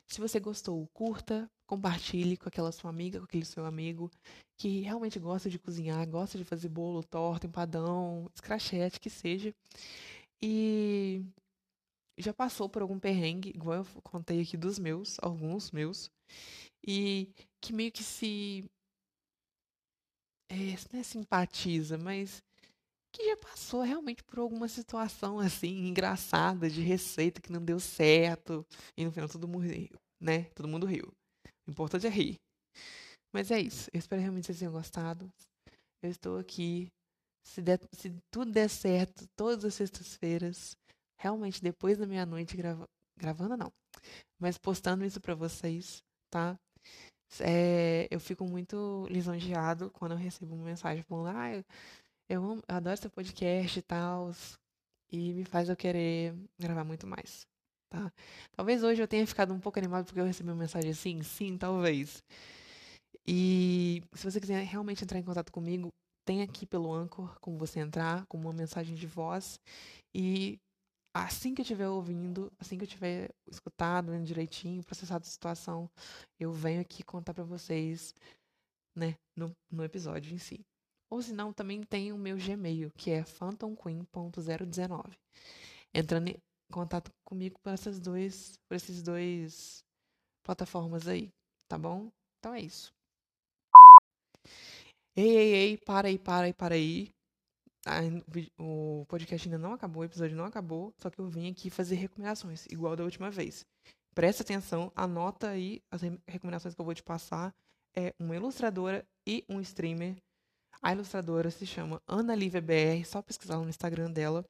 Se 0.07 0.19
você 0.19 0.39
gostou, 0.39 0.87
curta, 0.93 1.49
compartilhe 1.65 2.37
com 2.37 2.47
aquela 2.47 2.71
sua 2.71 2.89
amiga, 2.89 3.19
com 3.19 3.25
aquele 3.25 3.45
seu 3.45 3.65
amigo 3.65 4.11
que 4.57 4.81
realmente 4.81 5.17
gosta 5.19 5.49
de 5.49 5.57
cozinhar, 5.57 6.07
gosta 6.07 6.37
de 6.37 6.43
fazer 6.43 6.69
bolo, 6.69 7.03
torta, 7.03 7.47
empadão, 7.47 8.29
escrachete, 8.35 8.99
que 8.99 9.09
seja. 9.09 9.53
E 10.41 11.25
já 12.17 12.33
passou 12.33 12.69
por 12.69 12.81
algum 12.81 12.99
perrengue, 12.99 13.49
igual 13.49 13.79
eu 13.79 14.01
contei 14.03 14.41
aqui 14.41 14.55
dos 14.57 14.77
meus, 14.77 15.17
alguns 15.21 15.71
meus, 15.71 16.11
e 16.85 17.29
que 17.59 17.73
meio 17.73 17.91
que 17.91 18.03
se. 18.03 18.69
É, 20.49 20.75
não 20.91 20.99
é 20.99 21.03
simpatiza, 21.03 21.97
mas 21.97 22.43
que 23.11 23.25
já 23.25 23.37
passou 23.37 23.81
realmente 23.81 24.23
por 24.23 24.39
alguma 24.39 24.67
situação 24.67 25.39
assim 25.39 25.87
engraçada 25.87 26.69
de 26.69 26.81
receita 26.81 27.41
que 27.41 27.51
não 27.51 27.63
deu 27.63 27.79
certo 27.79 28.65
e 28.97 29.03
no 29.05 29.11
final 29.11 29.27
todo 29.27 29.47
mundo 29.47 29.67
riu, 29.67 29.99
né? 30.19 30.43
Todo 30.55 30.67
mundo 30.67 30.85
riu. 30.85 31.11
O 31.67 31.71
importante 31.71 32.07
é 32.07 32.09
rir. 32.09 32.39
Mas 33.33 33.51
é 33.51 33.59
isso. 33.59 33.89
Eu 33.93 33.99
espero 33.99 34.21
realmente 34.21 34.43
que 34.43 34.47
vocês 34.47 34.59
tenham 34.59 34.73
gostado. 34.73 35.31
Eu 36.01 36.09
estou 36.09 36.37
aqui. 36.37 36.91
Se, 37.43 37.61
der, 37.61 37.79
se 37.91 38.13
tudo 38.29 38.51
der 38.51 38.69
certo, 38.69 39.27
todas 39.35 39.65
as 39.65 39.73
sextas-feiras, 39.73 40.77
realmente 41.17 41.61
depois 41.61 41.97
da 41.97 42.05
meia-noite, 42.05 42.55
grava, 42.55 42.87
gravando 43.17 43.57
não, 43.57 43.71
mas 44.39 44.57
postando 44.57 45.03
isso 45.03 45.19
para 45.19 45.33
vocês, 45.33 46.03
tá? 46.29 46.57
É, 47.39 48.07
eu 48.11 48.19
fico 48.19 48.45
muito 48.45 49.07
lisonjeado 49.09 49.89
quando 49.91 50.11
eu 50.11 50.17
recebo 50.17 50.53
uma 50.53 50.65
mensagem 50.65 51.03
falando, 51.03 51.35
ah, 51.35 51.63
eu, 52.31 52.43
amo, 52.43 52.63
eu 52.67 52.75
adoro 52.75 52.97
seu 52.97 53.09
podcast 53.09 53.77
e 53.77 53.81
tal. 53.81 54.31
E 55.11 55.33
me 55.33 55.43
faz 55.43 55.67
eu 55.67 55.75
querer 55.75 56.33
gravar 56.57 56.85
muito 56.85 57.05
mais. 57.05 57.45
Tá? 57.89 58.11
Talvez 58.55 58.83
hoje 58.83 59.01
eu 59.01 59.07
tenha 59.07 59.27
ficado 59.27 59.53
um 59.53 59.59
pouco 59.59 59.77
animado 59.77 60.05
porque 60.05 60.19
eu 60.21 60.25
recebi 60.25 60.49
uma 60.49 60.55
mensagem 60.55 60.91
assim, 60.91 61.21
sim, 61.21 61.57
talvez. 61.57 62.23
E 63.27 64.01
se 64.13 64.23
você 64.23 64.39
quiser 64.39 64.63
realmente 64.63 65.03
entrar 65.03 65.19
em 65.19 65.23
contato 65.23 65.51
comigo, 65.51 65.89
tem 66.25 66.41
aqui 66.41 66.65
pelo 66.65 66.93
Anchor 66.93 67.37
como 67.41 67.57
você 67.57 67.81
entrar, 67.81 68.25
com 68.27 68.37
uma 68.37 68.53
mensagem 68.53 68.95
de 68.95 69.05
voz. 69.05 69.59
E 70.15 70.57
assim 71.13 71.53
que 71.53 71.59
eu 71.59 71.63
estiver 71.63 71.89
ouvindo, 71.89 72.49
assim 72.57 72.77
que 72.77 72.85
eu 72.85 72.87
tiver 72.87 73.29
escutado 73.49 74.17
direitinho, 74.23 74.83
processado 74.85 75.25
a 75.25 75.29
situação, 75.29 75.89
eu 76.39 76.53
venho 76.53 76.79
aqui 76.79 77.03
contar 77.03 77.33
para 77.33 77.43
vocês, 77.43 78.15
né, 78.95 79.15
no, 79.35 79.51
no 79.69 79.83
episódio 79.83 80.33
em 80.33 80.37
si. 80.37 80.65
Ou 81.11 81.21
se 81.21 81.33
não, 81.33 81.51
também 81.51 81.83
tem 81.83 82.13
o 82.13 82.17
meu 82.17 82.37
Gmail, 82.37 82.89
que 82.91 83.11
é 83.11 83.23
phantomqueen.019. 83.25 85.17
Entrando 85.93 86.29
em 86.29 86.41
contato 86.71 87.11
comigo 87.25 87.59
por 87.59 87.73
essas 87.73 87.99
dois, 87.99 88.57
por 88.67 88.75
esses 88.75 89.03
dois 89.03 89.83
plataformas 90.41 91.09
aí, 91.09 91.29
tá 91.67 91.77
bom? 91.77 92.09
Então 92.39 92.53
é 92.53 92.61
isso. 92.61 92.93
Ei, 95.13 95.37
ei, 95.37 95.53
ei, 95.53 95.77
para 95.77 96.07
aí, 96.07 96.17
para 96.17 96.45
aí, 96.45 96.53
para 96.53 96.75
aí. 96.75 97.11
O 98.57 99.05
podcast 99.09 99.47
ainda 99.47 99.57
não 99.57 99.73
acabou, 99.73 100.03
o 100.03 100.05
episódio 100.05 100.37
não 100.37 100.45
acabou, 100.45 100.93
só 100.97 101.09
que 101.09 101.19
eu 101.19 101.27
vim 101.27 101.51
aqui 101.51 101.69
fazer 101.69 101.95
recomendações, 101.95 102.65
igual 102.67 102.95
da 102.95 103.03
última 103.03 103.29
vez. 103.29 103.65
Presta 104.15 104.43
atenção, 104.43 104.91
anota 104.95 105.49
aí 105.49 105.81
as 105.91 106.01
recomendações 106.25 106.73
que 106.73 106.79
eu 106.79 106.85
vou 106.85 106.95
te 106.95 107.03
passar. 107.03 107.53
É 107.93 108.13
uma 108.17 108.35
ilustradora 108.35 109.05
e 109.27 109.43
um 109.49 109.59
streamer. 109.59 110.15
A 110.81 110.91
ilustradora 110.93 111.51
se 111.51 111.65
chama 111.65 112.01
Ana 112.07 112.33
Lívia 112.33 112.61
BR, 112.61 113.05
só 113.05 113.21
pesquisar 113.21 113.57
no 113.57 113.69
Instagram 113.69 114.11
dela. 114.11 114.43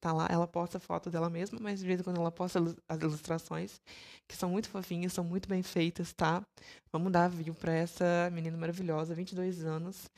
Tá 0.00 0.12
lá, 0.12 0.28
ela 0.30 0.46
posta 0.46 0.78
foto 0.78 1.10
dela 1.10 1.30
mesma, 1.30 1.58
mas 1.60 1.80
de 1.80 1.86
vez 1.86 2.00
em 2.00 2.02
quando 2.02 2.20
ela 2.20 2.30
posta 2.30 2.60
as 2.88 3.00
ilustrações, 3.00 3.80
que 4.28 4.36
são 4.36 4.50
muito 4.50 4.68
fofinhas, 4.68 5.12
são 5.12 5.24
muito 5.24 5.48
bem 5.48 5.62
feitas, 5.62 6.12
tá? 6.12 6.44
Vamos 6.92 7.12
dar 7.12 7.28
view 7.28 7.54
pra 7.54 7.72
essa 7.72 8.30
menina 8.32 8.56
maravilhosa, 8.56 9.14
22 9.14 9.64
anos. 9.64 10.10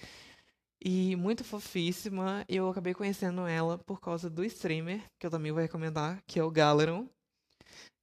E 0.80 1.16
muito 1.16 1.44
fofíssima. 1.44 2.44
Eu 2.48 2.68
acabei 2.68 2.94
conhecendo 2.94 3.46
ela 3.46 3.78
por 3.78 4.00
causa 4.00 4.30
do 4.30 4.44
streamer, 4.44 5.02
que 5.18 5.26
eu 5.26 5.30
também 5.30 5.52
vou 5.52 5.60
recomendar, 5.60 6.22
que 6.26 6.38
é 6.38 6.42
o 6.44 6.50
Galeron, 6.50 7.08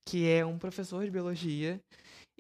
que 0.05 0.29
é 0.29 0.45
um 0.45 0.57
professor 0.57 1.03
de 1.03 1.11
biologia. 1.11 1.81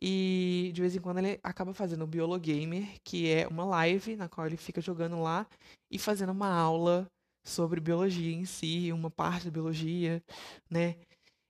E 0.01 0.71
de 0.73 0.81
vez 0.81 0.95
em 0.95 0.99
quando 0.99 1.19
ele 1.19 1.39
acaba 1.43 1.73
fazendo 1.73 2.03
o 2.03 2.07
Biologamer, 2.07 2.99
que 3.03 3.31
é 3.31 3.47
uma 3.47 3.65
live 3.65 4.15
na 4.15 4.27
qual 4.27 4.45
ele 4.45 4.57
fica 4.57 4.81
jogando 4.81 5.21
lá 5.21 5.47
e 5.89 5.97
fazendo 5.97 6.31
uma 6.31 6.49
aula 6.49 7.07
sobre 7.43 7.79
biologia 7.79 8.33
em 8.33 8.45
si, 8.45 8.91
uma 8.91 9.09
parte 9.09 9.45
da 9.45 9.51
biologia, 9.51 10.21
né? 10.69 10.95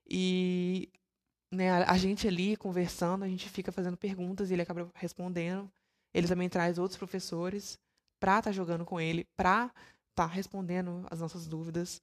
E 0.08 0.90
né, 1.52 1.72
a 1.72 1.98
gente 1.98 2.28
ali 2.28 2.56
conversando, 2.58 3.24
a 3.24 3.28
gente 3.28 3.50
fica 3.50 3.72
fazendo 3.72 3.98
perguntas 3.98 4.50
e 4.50 4.54
ele 4.54 4.62
acaba 4.62 4.90
respondendo. 4.96 5.72
Ele 6.14 6.28
também 6.28 6.50
traz 6.50 6.78
outros 6.78 6.98
professores 6.98 7.80
pra 8.20 8.40
estar 8.40 8.50
tá 8.50 8.52
jogando 8.52 8.86
com 8.86 9.00
ele, 9.00 9.26
pra 9.36 9.72
estar 10.10 10.28
tá 10.28 10.34
respondendo 10.34 11.06
as 11.10 11.20
nossas 11.20 11.48
dúvidas. 11.48 12.02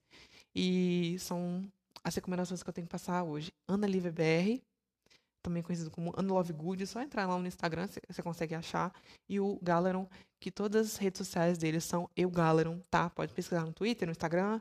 E 0.55 1.17
são 1.19 1.63
as 2.05 2.15
recomendações 2.15 2.63
que 2.63 2.69
eu 2.69 2.73
tenho 2.73 2.87
que 2.87 2.93
passar 2.93 3.23
hoje. 3.23 3.53
Ana 3.69 3.87
Lívia 3.87 4.13
BR, 4.13 4.63
também 5.43 5.63
conhecido 5.63 5.91
como 5.91 6.13
Ana 6.17 6.33
Love 6.33 6.53
Good, 6.53 6.83
é 6.83 6.87
só 6.87 7.01
entrar 7.01 7.27
lá 7.27 7.39
no 7.39 7.47
Instagram, 7.47 7.89
você 8.09 8.23
consegue 8.23 8.55
achar. 8.55 8.95
E 9.29 9.41
o 9.41 9.59
Galeron, 9.63 10.09
que 10.41 10.51
todas 10.51 10.93
as 10.93 10.97
redes 10.97 11.19
sociais 11.19 11.59
dele 11.59 11.81
são 11.81 12.09
Eu 12.17 12.31
Galeron, 12.31 12.79
tá? 12.91 13.11
Pode 13.11 13.33
pesquisar 13.33 13.65
no 13.65 13.73
Twitter, 13.73 14.07
no 14.07 14.13
Instagram, 14.13 14.61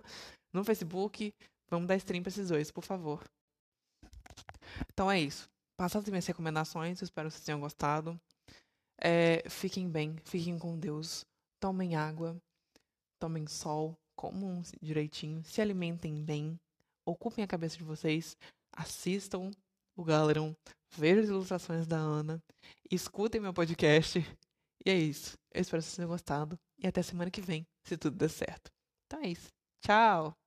no 0.52 0.64
Facebook. 0.64 1.34
Vamos 1.70 1.88
dar 1.88 1.96
stream 1.98 2.24
pra 2.24 2.30
esses 2.30 2.50
dois, 2.50 2.72
por 2.72 2.84
favor. 2.84 3.24
Então 4.92 5.10
é 5.10 5.20
isso. 5.20 5.50
Passadas 5.78 6.10
minhas 6.10 6.26
recomendações, 6.26 7.02
espero 7.02 7.30
que 7.30 7.36
vocês 7.36 7.46
tenham 7.46 7.60
gostado. 7.60 8.20
É, 9.00 9.44
fiquem 9.50 9.90
bem, 9.90 10.16
fiquem 10.24 10.58
com 10.58 10.78
Deus. 10.78 11.26
Tomem 11.60 11.96
água, 11.96 12.36
tomem 13.20 13.48
sol, 13.48 13.96
comam 14.16 14.62
direitinho, 14.82 15.44
se 15.44 15.62
alimentem 15.62 16.24
bem, 16.24 16.60
ocupem 17.06 17.44
a 17.44 17.48
cabeça 17.48 17.78
de 17.78 17.84
vocês, 17.84 18.36
assistam 18.72 19.52
o 20.02 20.06
Galeron, 20.06 20.54
vejam 20.96 21.24
as 21.24 21.30
ilustrações 21.30 21.88
da 21.88 21.98
Ana, 21.98 22.42
escutem 22.92 23.40
meu 23.40 23.54
podcast. 23.54 24.20
E 24.86 24.90
é 24.90 24.96
isso. 24.96 25.38
Eu 25.54 25.62
espero 25.62 25.82
que 25.82 25.86
vocês 25.88 25.96
tenham 25.96 26.10
gostado. 26.10 26.58
E 26.80 26.88
até 26.88 27.02
semana 27.04 27.30
que 27.30 27.42
vem, 27.42 27.66
se 27.88 27.98
tudo 27.98 28.18
der 28.18 28.30
certo. 28.30 28.72
Então 29.06 29.22
é 29.22 29.28
isso. 29.28 29.48
Tchau! 29.86 30.41